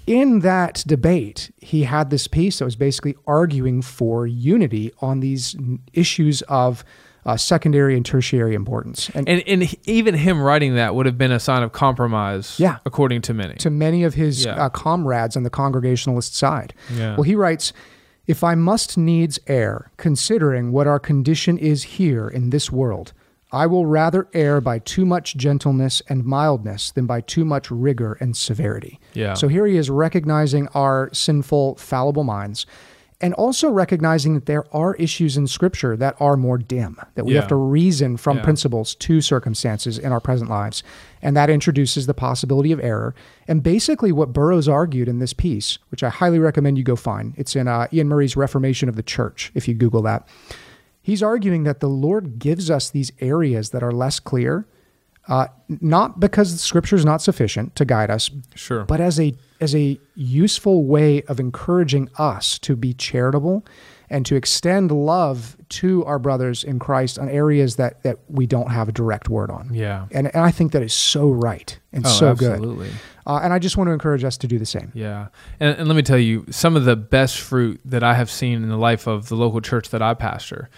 [0.06, 5.56] in that debate, he had this piece that was basically arguing for unity on these
[5.92, 6.84] issues of
[7.28, 9.10] uh, secondary and tertiary importance.
[9.14, 12.78] And, And, and even him writing that would have been a sign of compromise, Yeah.
[12.86, 13.54] according to many.
[13.56, 14.54] to many of his Yeah.
[14.54, 16.72] uh, comrades on the Congregationalist side.
[16.96, 17.16] Yeah.
[17.16, 17.72] Well, he writes,
[18.26, 23.12] If I must needs err, considering what our condition is here in this world,
[23.52, 28.16] I will rather err by too much gentleness and mildness than by too much rigor
[28.20, 29.00] and severity.
[29.14, 29.34] Yeah.
[29.34, 32.66] So here he is recognizing our sinful, fallible minds.
[33.20, 37.34] And also recognizing that there are issues in Scripture that are more dim, that we
[37.34, 37.40] Yeah.
[37.40, 38.44] have to reason from Yeah.
[38.44, 40.84] principles to circumstances in our present lives.
[41.20, 43.16] And that introduces the possibility of error.
[43.48, 47.34] And basically, what Burroughs argued in this piece, which I highly recommend you go find,
[47.36, 50.28] it's in uh, Iain Murray's Reformation of the Church, if you Google that.
[51.02, 54.64] He's arguing that the Lord gives us these areas that are less clear,
[55.26, 58.84] uh, not because the Scripture is not sufficient to guide us, Sure.
[58.84, 63.64] but as a as a useful way of encouraging us to be charitable
[64.10, 68.70] and to extend love to our brothers in Christ on areas that that we don't
[68.70, 69.70] have a direct word on.
[69.72, 70.06] yeah.
[70.10, 72.52] And, and I think that is so right and Oh, so good.
[72.52, 72.90] absolutely.
[73.26, 74.90] Uh, and I just want to encourage us to do the same.
[74.94, 75.28] Yeah.
[75.60, 78.62] And, and let me tell you, some of the best fruit that I have seen
[78.62, 80.70] in the life of the local church that I pastor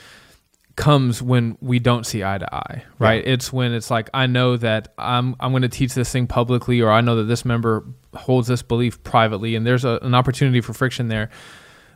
[0.75, 3.23] comes when we don't see eye to eye, right?
[3.27, 6.81] It's when it's like I know that I'm I'm going to teach this thing publicly
[6.81, 10.61] or I know that this member holds this belief privately and there's a, an opportunity
[10.61, 11.31] for friction there.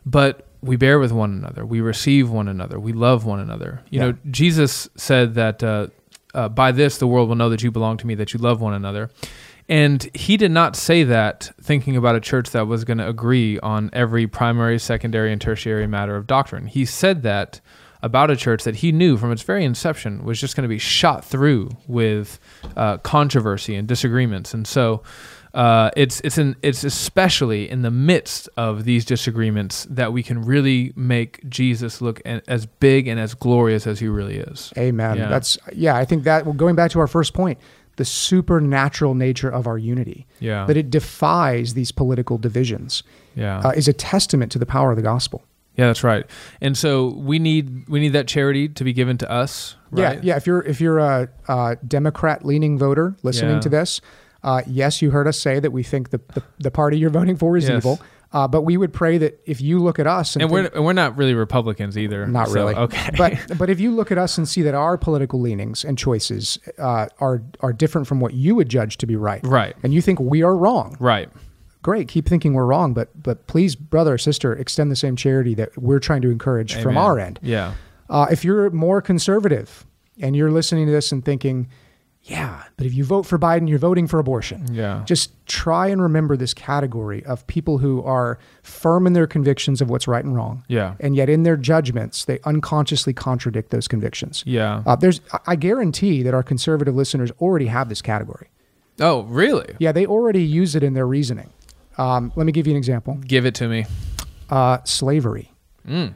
[0.07, 1.65] But we bear with one another.
[1.65, 2.79] We receive one another.
[2.79, 3.83] We love one another.
[3.91, 4.07] You Yeah.
[4.07, 5.89] know, Jesus said that uh,
[6.35, 8.61] uh, by this the world will know that you belong to me, that you love
[8.61, 9.11] one another.
[9.69, 13.59] And he did not say that thinking about a church that was going to agree
[13.61, 16.67] on every primary, secondary, and tertiary matter of doctrine.
[16.67, 17.63] He said that
[18.03, 20.79] about a church that he knew from its very inception was just going to be
[20.79, 22.39] shot through with
[22.77, 24.53] uh, controversy and disagreements.
[24.53, 25.03] And so
[25.55, 30.45] uh, it's it's in it's especially in the midst of these disagreements that we can
[30.45, 34.73] really make Jesus look as big and as glorious as he really is.
[34.77, 35.17] Amen.
[35.17, 35.29] Yeah.
[35.29, 35.97] That's yeah.
[35.97, 37.59] I think that well, going back to our first point,
[37.97, 40.67] the supernatural nature of our unity, Yeah.
[40.67, 43.05] that it defies these political divisions,
[43.37, 43.61] Yeah.
[43.61, 45.45] uh, is a testament to the power of the gospel.
[45.77, 46.25] Yeah, that's right.
[46.61, 49.77] And so we need we need that charity to be given to us.
[49.91, 50.15] Right?
[50.17, 50.37] Yeah, yeah.
[50.37, 53.61] If you're if you're a, a Democrat leaning voter listening Yeah.
[53.61, 54.01] to this,
[54.45, 57.37] uh, yes, you heard us say that we think the, the, the party you're voting
[57.37, 57.79] for is Yes.
[57.79, 57.99] evil.
[58.33, 60.77] Uh, but we would pray that if you look at us and, And think- we're
[60.77, 62.27] and we're not really Republicans either.
[62.27, 63.11] not so, really, Okay.
[63.17, 66.59] but but if you look at us and see that our political leanings and choices
[66.79, 69.77] uh, are are different from what you would judge to be right, Right.
[69.85, 71.29] and you think we are wrong, right.
[71.83, 75.55] great, keep thinking we're wrong, but but please, brother or sister, extend the same charity
[75.55, 77.39] that we're trying to encourage from our end.
[77.41, 77.75] Yeah.
[78.11, 79.87] Uh, if you're more conservative
[80.21, 81.69] and you're listening to this and thinking,
[82.27, 84.67] yeah, but if you vote for Biden, you're voting for abortion.
[84.73, 85.03] Yeah.
[85.05, 89.91] Just try and remember this category of people who are firm in their convictions of
[89.91, 90.65] what's right and wrong.
[90.67, 90.95] Yeah.
[91.01, 94.43] And yet in their judgments, they unconsciously contradict those convictions.
[94.47, 94.83] Yeah.
[94.87, 98.49] Uh, there's, I- guarantee that our conservative listeners already have this category.
[99.01, 99.75] oh, really?
[99.79, 101.51] Yeah, they already use it in their reasoning.
[101.99, 103.15] Um, let me give you an example.
[103.27, 103.85] Give it to me.
[104.49, 105.53] Uh, slavery.
[105.87, 106.15] Mm.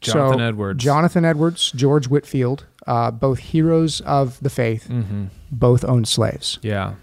[0.00, 0.84] Jonathan So, Edwards.
[0.84, 5.24] Jonathan Edwards, George Whitefield, uh, both heroes of the faith, Mm-hmm.
[5.50, 6.58] both owned slaves.
[6.62, 6.94] Yeah.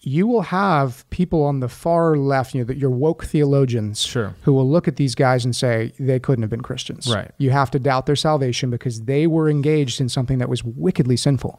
[0.00, 4.34] You will have people on the far left, you know, that your woke theologians, Sure.
[4.42, 7.12] who will look at these guys and say they couldn't have been Christians.
[7.12, 7.30] Right.
[7.38, 11.16] You have to doubt their salvation because they were engaged in something that was wickedly
[11.16, 11.56] sinful.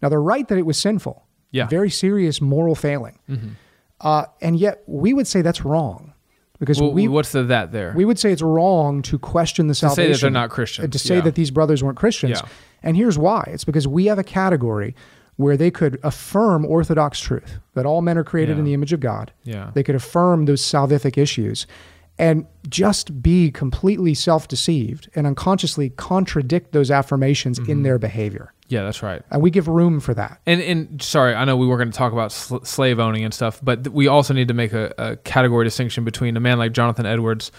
[0.00, 1.14] Now they're right that it was sinful.
[1.14, 1.56] Mm-hmm.
[1.56, 1.66] Yeah.
[1.66, 3.18] Very serious moral failing.
[4.00, 6.12] Uh, and yet we would say that's wrong
[6.58, 7.92] because Well, we what's the that there?
[7.96, 10.88] we would say it's wrong to question the salvation to say that they're not Christians,
[10.88, 11.20] uh, To say yeah.
[11.22, 12.40] that these brothers weren't Christians.
[12.42, 12.48] Yeah.
[12.84, 13.48] And here's why.
[13.52, 14.94] It's because we have a category
[15.36, 18.58] where they could affirm orthodox truth that all men are created Yeah.
[18.60, 19.32] in the image of God.
[19.42, 19.72] Yeah.
[19.74, 21.66] They could affirm those salvific issues
[22.16, 27.70] and just be completely self-deceived and unconsciously contradict those affirmations Mm-hmm.
[27.72, 28.52] in their behavior.
[28.68, 29.22] yeah, that's right.
[29.32, 30.40] And we give room for that.
[30.46, 33.34] And and sorry, I know we were going to talk about sl- slave owning and
[33.34, 36.58] stuff, but th- we also need to make a, a category distinction between a man
[36.58, 37.50] like Jonathan Edwards,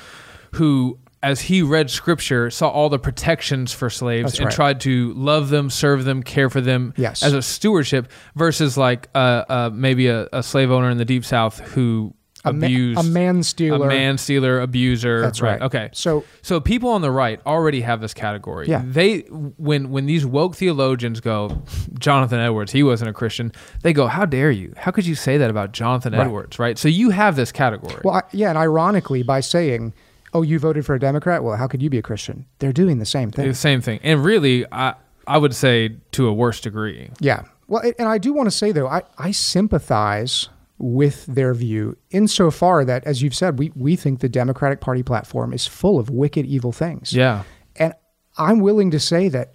[0.53, 4.55] who, as he read scripture, saw all the protections for slaves That's and right.
[4.55, 7.23] tried to love them, serve them, care for them Yes.
[7.23, 11.25] as a stewardship, versus like uh, uh, maybe a, a slave owner in the deep
[11.25, 12.13] south who
[12.45, 13.87] A, abused a man stealer.
[13.87, 15.21] a man stealer, abuser.
[15.21, 15.59] That's right.
[15.61, 15.89] Okay.
[15.93, 18.67] So So people on the right already have this category.
[18.67, 18.83] Yeah.
[18.85, 19.21] They
[19.57, 21.63] when when these woke theologians go,
[21.97, 23.51] Jonathan Edwards, he wasn't a Christian.
[23.81, 24.73] They go, how dare you?
[24.77, 26.21] How could you say that about Jonathan Right.
[26.27, 26.59] Edwards?
[26.59, 26.77] Right.
[26.77, 28.01] So you have this category.
[28.03, 29.93] Well, I, yeah, and ironically, by saying,
[30.35, 32.45] "Oh, you voted for a Democrat," well, how could you be a Christian?
[32.59, 33.47] They're doing the same thing.
[33.47, 33.99] the same thing.
[34.03, 34.95] And really, I
[35.27, 37.09] I would say to a worse degree.
[37.19, 37.43] Yeah.
[37.67, 42.85] Well, and I do want to say though, I, I sympathize with their view insofar
[42.85, 46.45] that, as you've said, we we think the Democratic Party platform is full of wicked,
[46.45, 47.13] evil things.
[47.13, 47.43] Yeah.
[47.75, 47.93] And
[48.37, 49.53] I'm willing to say that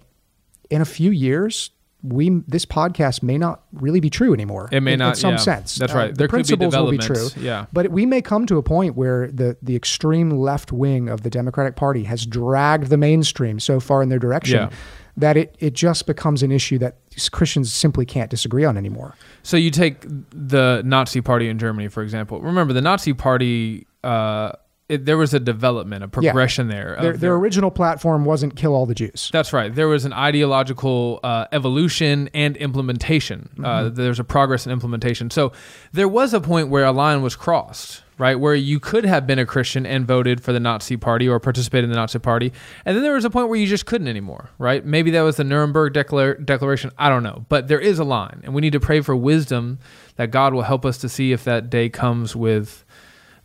[0.69, 1.71] in a few years,
[2.03, 4.69] we this podcast may not really be true anymore.
[4.71, 5.37] It may in, not- in some yeah.
[5.37, 5.75] sense.
[5.75, 6.11] That's Uh, right.
[6.11, 7.27] the There could be principles will be true.
[7.39, 7.65] yeah.
[7.71, 11.29] But we may come to a point where the the extreme left wing of the
[11.29, 14.69] Democratic Party has dragged the mainstream so far in their direction Yeah.
[15.17, 16.97] that it it just becomes an issue that
[17.31, 19.13] Christians simply can't disagree on anymore.
[19.43, 22.41] So you take the Nazi Party in Germany, for example.
[22.41, 23.85] Remember, the Nazi Party.
[24.03, 24.53] Uh,
[24.91, 26.93] it, there was a development, a progression there.
[26.95, 29.29] of Their, their original platform wasn't kill all the Jews.
[29.31, 29.73] That's right.
[29.73, 33.49] There was an ideological uh, evolution and implementation.
[33.57, 33.95] Uh, Mm-hmm.
[33.95, 35.29] there's a progress in implementation.
[35.29, 35.53] So
[35.93, 38.35] there was a point where a line was crossed, right?
[38.39, 41.85] Where you could have been a Christian and voted for the Nazi Party or participated
[41.85, 42.51] in the Nazi Party.
[42.85, 44.85] And then there was a point where you just couldn't anymore, right?
[44.85, 46.91] Maybe that was the Nuremberg Declar- Declaration.
[46.97, 47.45] I don't know.
[47.49, 48.41] But there is a line.
[48.43, 49.79] And we need to pray for wisdom
[50.17, 52.83] that God will help us to see if that day comes with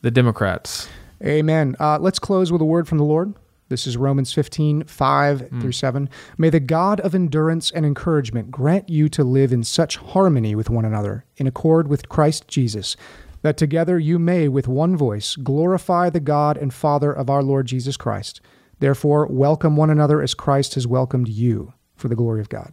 [0.03, 0.89] the Democrats.
[1.25, 1.77] Amen.
[1.79, 3.35] Uh, let's close with a word from the Lord.
[3.69, 6.09] This is Romans 15, 5 through 7.
[6.39, 10.71] May the God of endurance and encouragement grant you to live in such harmony with
[10.71, 12.97] one another, in accord with Christ Jesus,
[13.43, 17.67] that together you may, with one voice, glorify the God and Father of our Lord
[17.67, 18.41] Jesus Christ.
[18.79, 22.73] Therefore, welcome one another as Christ has welcomed you for the glory of God.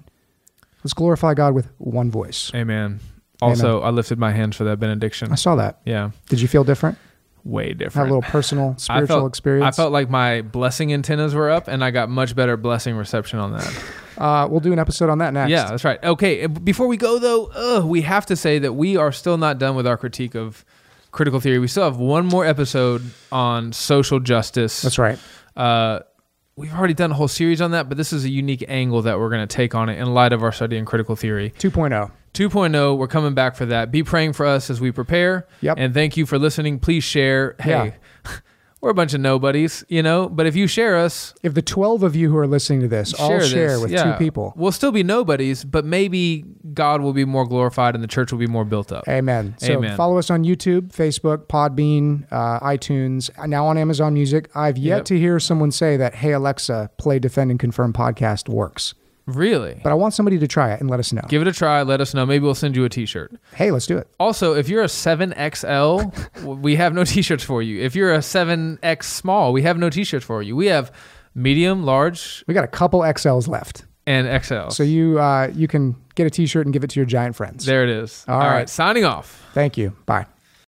[0.84, 2.52] Let's glorify God with one voice.
[2.54, 3.00] Amen.
[3.42, 5.32] Also, I lifted my hands for that benediction.
[5.32, 5.82] I saw that.
[5.86, 6.12] Yeah.
[6.30, 6.98] Did you feel different?
[7.46, 8.10] Way Have different.
[8.10, 9.66] a little personal, I spiritual felt, experience?
[9.78, 13.40] I felt like my blessing antennas were up, and I got much better blessing reception
[13.40, 13.84] on that.
[14.18, 15.50] Uh, we'll do an episode on that next.
[15.52, 16.02] Yeah, that's right.
[16.04, 19.58] Okay, before we go though, ugh, we have to say that we are still not
[19.58, 20.64] done with our critique of
[21.12, 21.60] critical theory.
[21.60, 24.82] We still have one more episode on social justice.
[24.82, 25.20] That's right.
[25.56, 26.00] Uh,
[26.56, 29.20] we've already done a whole series on that, but this is a unique angle that
[29.20, 31.54] we're going to take on it in light of our study in critical theory.
[31.60, 32.12] 2.0.
[32.34, 33.92] 2.0, we're coming back for that.
[33.92, 35.48] Be praying for us as we prepare.
[35.62, 35.76] Yep.
[35.80, 36.80] And thank you for listening.
[36.80, 37.56] Please share.
[37.60, 37.92] Hey, Yeah.
[38.82, 42.04] we're a bunch of nobodies, you know, but if you share us, If the 12
[42.04, 43.82] of you who are listening to this all share share this.
[43.84, 44.04] with Yeah.
[44.12, 48.08] two people, We'll still be nobodies, but maybe God will be more glorified and the
[48.10, 49.08] church will be more built up.
[49.08, 49.54] amen.
[49.60, 49.96] So Amen.
[49.96, 54.50] follow us on YouTube, Facebook, Podbean, uh, iTunes, now on Amazon Music.
[54.56, 55.06] I've yet Yep.
[55.06, 58.96] to hear someone say that, hey, Alexa, play Defend and Confirm podcast works.
[59.26, 59.80] Really?
[59.84, 61.22] but I want somebody to try it and let us know.
[61.30, 61.82] Give it a try.
[61.84, 62.26] Let us know.
[62.26, 63.32] Maybe we'll send you a T-shirt.
[63.56, 64.08] hey, let's do it.
[64.20, 67.82] Also, if you're a 7XL, we have no T-shirts for you.
[67.82, 70.56] If you're a 7X small, we have no T-shirts for you.
[70.56, 70.92] We have
[71.36, 74.70] medium, large, We got a couple XLs left, and XL.
[74.70, 77.66] so you uh, you can get a T-shirt and give it to your giant friends.
[77.66, 78.26] there it is.
[78.28, 78.54] All All right.
[78.54, 78.70] right.
[78.70, 79.42] Signing off.
[79.54, 79.96] Thank you.
[80.06, 80.26] Bye.